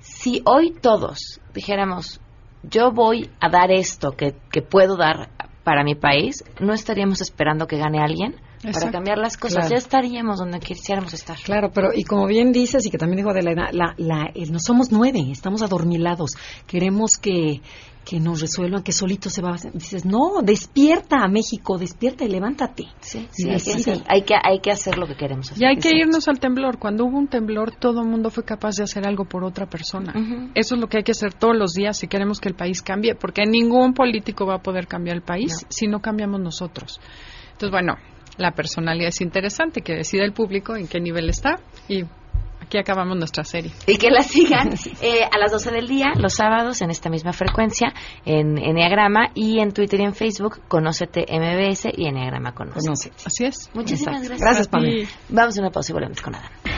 [0.00, 2.20] si hoy todos dijéramos,
[2.62, 5.30] yo voy a dar esto que, que puedo dar
[5.64, 8.80] para mi país, no estaríamos esperando que gane alguien Exacto.
[8.80, 9.66] para cambiar las cosas.
[9.66, 9.70] Claro.
[9.70, 11.36] Ya estaríamos donde quisiéramos estar.
[11.38, 14.50] Claro, pero y como bien dices y que también dijo de la, la, la eh,
[14.50, 16.32] no somos nueve, estamos adormilados.
[16.66, 17.60] Queremos que
[18.08, 19.54] que nos resuelvan, que solito se va.
[19.74, 22.86] Dices, no, despierta a México, despierta y levántate.
[23.00, 25.62] Sí, sí, hay, que, hay, que, hay que hacer lo que queremos hacer.
[25.62, 25.98] Y hay que Exacto.
[25.98, 26.78] irnos al temblor.
[26.78, 30.14] Cuando hubo un temblor, todo el mundo fue capaz de hacer algo por otra persona.
[30.16, 30.50] Uh -huh.
[30.54, 32.80] Eso es lo que hay que hacer todos los días si queremos que el país
[32.80, 35.68] cambie, porque ningún político va a poder cambiar el país no.
[35.68, 37.00] si no cambiamos nosotros.
[37.52, 37.96] Entonces, bueno,
[38.38, 42.04] la personalidad es interesante, que decida el público en qué nivel está y
[42.60, 43.72] aquí acabamos nuestra serie.
[43.86, 44.70] Y que la sigan
[45.02, 47.92] eh, a las 12 del día, los sábados, en esta misma frecuencia,
[48.24, 52.80] en Enneagrama y en Twitter y en Facebook, Conócete MBS y Enneagrama Conoce.
[52.80, 53.10] Conoce.
[53.24, 53.70] Así es.
[53.74, 54.28] Muchísimas Exacto.
[54.28, 54.40] gracias.
[54.40, 55.08] Gracias, Pamela.
[55.28, 56.77] Vamos a una pausa y volvemos con Adam.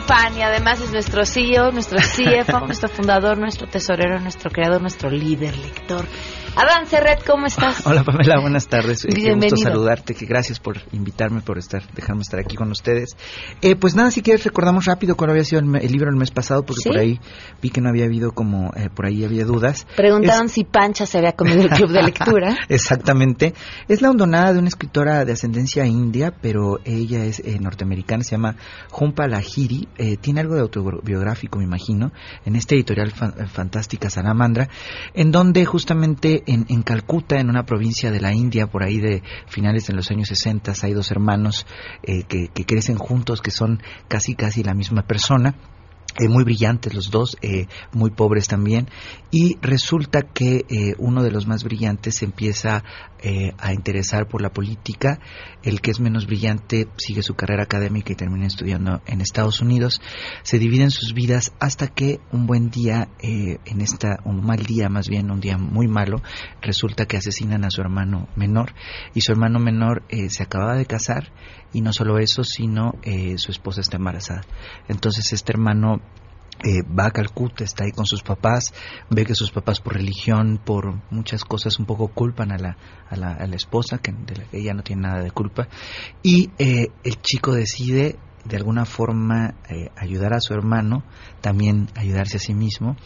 [0.00, 5.10] Fan y además es nuestro CEO, nuestro CFO, nuestro fundador, nuestro tesorero, nuestro creador, nuestro
[5.10, 6.06] líder, lector.
[6.54, 7.86] Adán Serret, ¿cómo estás?
[7.86, 9.06] Hola Pamela, buenas tardes.
[9.06, 9.40] Bienvenido.
[9.40, 13.16] Qué gusto saludarte, que gracias por invitarme, por estar, dejarme estar aquí con ustedes.
[13.62, 16.30] Eh, pues nada, si quieres recordamos rápido cuál había sido el, el libro el mes
[16.30, 16.88] pasado, porque ¿Sí?
[16.90, 17.18] por ahí
[17.62, 19.86] vi que no había habido como, eh, por ahí había dudas.
[19.96, 20.52] Preguntaron es...
[20.52, 22.54] si Pancha se había comido el club de lectura.
[22.68, 23.54] Exactamente.
[23.88, 28.32] Es la hondonada de una escritora de ascendencia india, pero ella es eh, norteamericana, se
[28.32, 28.56] llama
[28.90, 29.88] Jumpa Lahiri.
[29.96, 32.12] Eh, tiene algo de autobiográfico, me imagino,
[32.44, 34.68] en esta editorial fan, fantástica Salamandra,
[35.14, 39.22] en donde justamente en, en, Calcuta, en una provincia de la India, por ahí de
[39.46, 41.66] finales de los años 60, hay dos hermanos
[42.02, 45.54] eh, que, que, crecen juntos, que son casi, casi la misma persona.
[46.18, 48.86] Eh, muy brillantes los dos, eh, muy pobres también,
[49.30, 52.84] y resulta que eh, uno de los más brillantes empieza
[53.24, 55.20] eh, a interesar por la política,
[55.62, 60.02] el que es menos brillante sigue su carrera académica y termina estudiando en Estados Unidos,
[60.42, 64.90] se dividen sus vidas hasta que un buen día, eh, en esta, un mal día
[64.90, 66.20] más bien, un día muy malo,
[66.60, 68.74] resulta que asesinan a su hermano menor,
[69.14, 71.32] y su hermano menor eh, se acababa de casar,
[71.72, 72.96] y no solo eso, sino
[73.36, 74.42] su esposa está embarazada.
[74.88, 76.01] Entonces este hermano
[76.64, 78.72] eh, va a Calcuta, está ahí con sus papás,
[79.10, 82.76] ve que sus papás por religión, por muchas cosas un poco culpan a la,
[83.08, 85.68] a la, a la esposa, que de la que ella no tiene nada de culpa,
[86.22, 91.04] y eh, el chico decide de alguna forma eh, ayudar a su hermano,
[91.40, 92.96] también ayudarse a sí mismo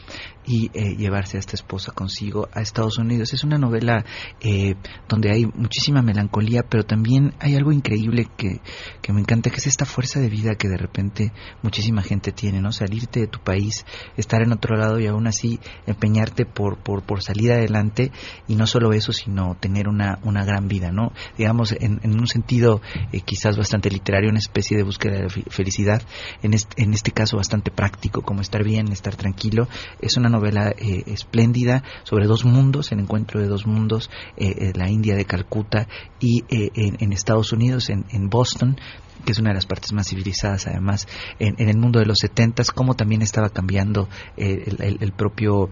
[0.47, 3.33] y eh, llevarse a esta esposa consigo a Estados Unidos.
[3.35, 4.05] Es una novela
[4.41, 4.77] eh,
[5.09, 8.61] donde hay muchísima melancolía, pero también hay algo increíble que,
[9.03, 11.33] que, me encanta, que es esta fuerza de vida que de repente
[11.63, 12.73] muchísima gente tiene, ¿no?
[12.73, 13.85] Salirte de tu país,
[14.17, 18.13] estar en otro lado y aún así empeñarte por, por, por salir adelante
[18.47, 21.13] y no solo eso, sino tener una, una gran vida, ¿no?
[21.37, 22.81] Digamos, en, en un sentido
[23.13, 26.03] eh, quizás bastante literario, una especie de búsqueda de felicidad,
[26.43, 29.69] en este, en este caso bastante práctico, como estar bien, estar tranquilo.
[30.01, 34.91] Es una novela eh, espléndida sobre dos mundos, el encuentro de dos mundos, eh, la
[34.91, 35.89] India de Calcuta
[36.21, 38.77] y eh, en, en, Estados Unidos, en, Boston,
[39.25, 41.07] que es una de las partes más civilizadas además,
[41.39, 45.71] en, el mundo de los setentas, cómo también estaba cambiando el, el propio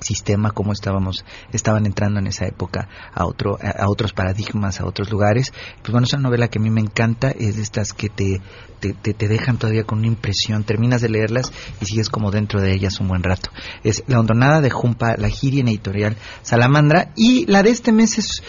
[0.00, 5.10] sistema, cómo estábamos, estaban entrando en esa época a otro, a, otros paradigmas, a otros
[5.10, 5.52] lugares.
[5.82, 8.40] Pues bueno, es una novela que a mí me encanta, es de estas que te,
[8.80, 12.72] te, te, dejan todavía con una impresión, terminas de leerlas y sigues como dentro de
[12.72, 13.50] ellas un buen rato.
[13.82, 18.18] Es La Hondonada de Jumpa, la Giri en editorial Salamandra, y la de este mes
[18.18, 18.42] es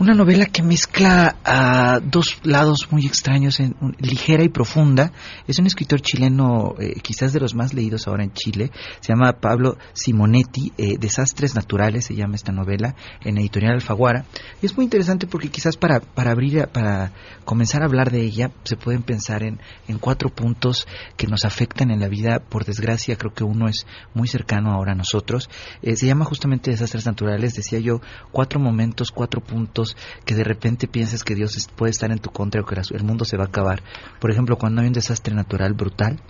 [0.00, 5.12] una novela que mezcla a dos lados muy extraños, en, ligera y profunda.
[5.46, 8.70] Es un escritor chileno, eh, quizás de los más leídos ahora en Chile.
[9.00, 14.24] Se llama Pablo Simonetti, eh, Desastres Naturales, se llama esta novela, en editorial Alfaguara.
[14.62, 17.12] Y es muy interesante porque quizás para, para abrir, para
[17.44, 21.90] comenzar a hablar de ella, se pueden pensar en, en cuatro puntos que nos afectan
[21.90, 22.38] en la vida.
[22.38, 25.50] Por desgracia, creo que uno es muy cercano ahora a nosotros.
[25.82, 28.00] Eh, se llama justamente Desastres Naturales, decía yo,
[28.32, 32.62] cuatro momentos, cuatro puntos que de repente piensas que Dios puede estar en tu contra
[32.62, 33.82] o que el mundo se va a acabar.
[34.18, 36.22] Por ejemplo, cuando hay un desastre natural brutal,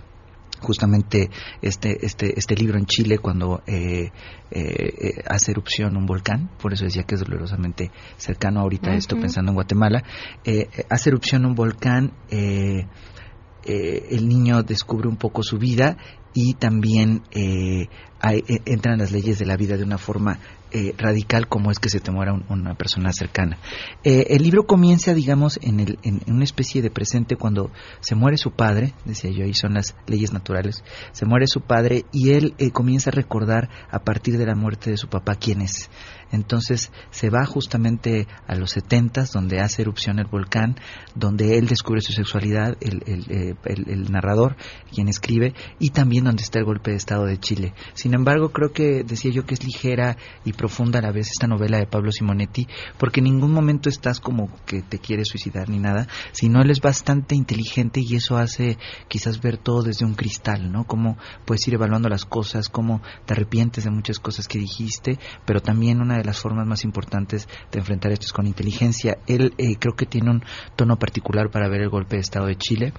[0.61, 1.29] justamente
[1.61, 4.11] este este este libro en Chile cuando eh,
[4.51, 9.19] eh, hace erupción un volcán por eso decía que es dolorosamente cercano ahorita a esto
[9.19, 10.03] pensando en Guatemala
[10.45, 15.97] eh, hace erupción un volcán el niño descubre un poco su vida
[16.33, 20.39] y también entran las leyes de la vida de una forma
[20.71, 23.57] eh, radical como es que se te muera una persona cercana.
[24.03, 28.37] Eh, el libro comienza, digamos, en, el, en, una especie de presente cuando se muere
[28.37, 32.53] su padre, decía yo, ahí son las leyes naturales, se muere su padre y él
[32.57, 35.89] eh, comienza a recordar a partir de la muerte de su papá quién es.
[36.31, 40.77] Entonces se va justamente a los setentas, donde hace erupción el volcán,
[41.15, 44.55] donde él descubre su sexualidad, el, el, el, narrador,
[44.93, 47.73] quien escribe, y también donde está el golpe de Estado de Chile.
[47.93, 51.47] Sin embargo, creo que decía yo que es ligera y profunda a la vez esta
[51.47, 52.67] novela de Pablo Simonetti,
[52.97, 56.79] porque en ningún momento estás como que te quieres suicidar ni nada, sino él es
[56.81, 58.77] bastante inteligente y eso hace
[59.07, 60.85] quizás ver todo desde un cristal, ¿no?
[60.85, 65.61] Cómo puedes ir evaluando las cosas, cómo te arrepientes de muchas cosas que dijiste, pero
[65.61, 69.17] también una de las formas más importantes de enfrentar esto es con inteligencia.
[69.27, 70.43] Él eh, creo que tiene un
[70.75, 72.93] tono particular para ver el golpe de Estado de Chile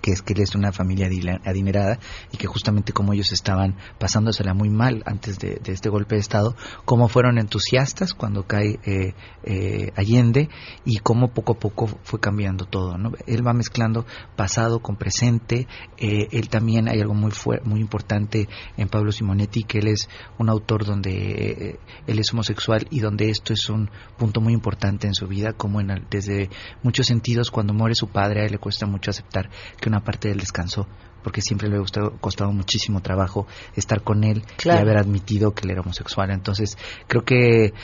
[0.00, 1.08] que es que él es una familia
[1.44, 1.98] adinerada
[2.32, 6.56] y que justamente como ellos estaban pasándosela muy mal antes de, este golpe de Estado,
[6.84, 10.48] cómo fueron entusiastas cuando cae eh, eh, Allende
[10.84, 12.96] y cómo poco a poco fue cambiando todo.
[12.98, 13.12] ¿no?
[13.26, 15.66] Él va mezclando pasado con presente.
[15.96, 17.32] Eh, él también hay algo muy,
[17.64, 23.00] muy importante en Pablo Simonetti, que él es un autor donde él es homosexual y
[23.00, 26.50] donde esto es un punto muy importante en su vida, como en, desde
[26.82, 30.28] muchos sentidos cuando muere su padre a él le cuesta mucho aceptar que una parte
[30.28, 30.86] del descanso
[31.28, 35.72] porque siempre le ha costado muchísimo trabajo estar con él y haber admitido que él
[35.72, 36.30] era homosexual.
[36.30, 37.74] Entonces, creo que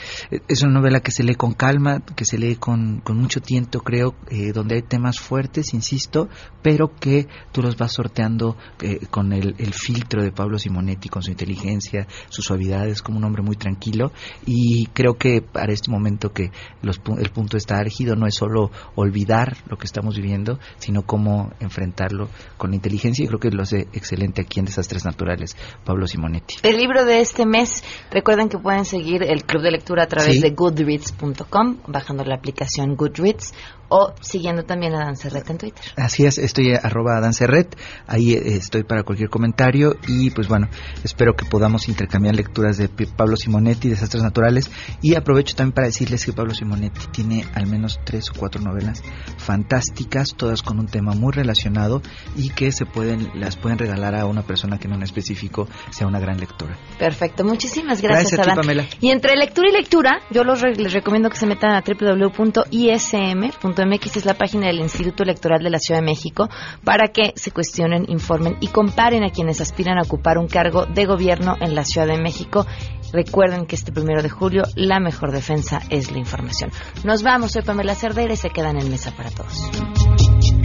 [0.47, 3.81] es una novela que se lee con calma, que se lee con, con mucho tiento,
[3.81, 6.27] creo, eh, donde hay temas fuertes, insisto,
[6.63, 11.21] pero que tú los vas sorteando eh, con el, el, filtro de Pablo Simonetti, con
[11.21, 14.11] su inteligencia, su suavidad, es como un hombre muy tranquilo
[14.47, 16.49] y creo que para este momento que
[16.81, 21.51] los, el punto está álgido no es solo olvidar lo que estamos viviendo, sino cómo
[21.59, 26.55] enfrentarlo con inteligencia creo que lo hace excelente aquí en Desastres Naturales, Pablo Simonetti.
[26.63, 30.41] El libro de este mes, recuerden que pueden seguir el club de lectura a través
[30.41, 33.53] de goodreads.com, bajando la aplicación Goodreads
[33.89, 35.83] o siguiendo también a Dancerret en Twitter.
[35.95, 37.77] Así es, estoy arroba Dancerret,
[38.07, 40.67] ahí eh, estoy para cualquier comentario y pues bueno,
[41.03, 44.71] espero que podamos intercambiar lecturas de Pablo Simonetti, Desastres Naturales
[45.01, 49.03] y aprovecho también para decirles que Pablo Simonetti tiene al menos tres o cuatro novelas
[49.37, 52.01] fantásticas, todas con un tema muy relacionado
[52.35, 56.07] y que se pueden las pueden regalar a una persona que en un específico sea
[56.07, 56.77] una gran lectora.
[56.97, 58.85] Perfecto, muchísimas gracias, gracias Pamela.
[58.99, 64.17] Y entre lectura y lectura, yo los les recomiendo que se metan a www.ism.com MX
[64.17, 66.49] es la página del Instituto Electoral de la Ciudad de México
[66.83, 71.05] para que se cuestionen, informen y comparen a quienes aspiran a ocupar un cargo de
[71.05, 72.65] gobierno en la Ciudad de México.
[73.13, 76.71] Recuerden que este primero de julio la mejor defensa es la información.
[77.03, 80.64] Nos vamos, soy Pamela Cerdeira y se quedan en mesa para todos.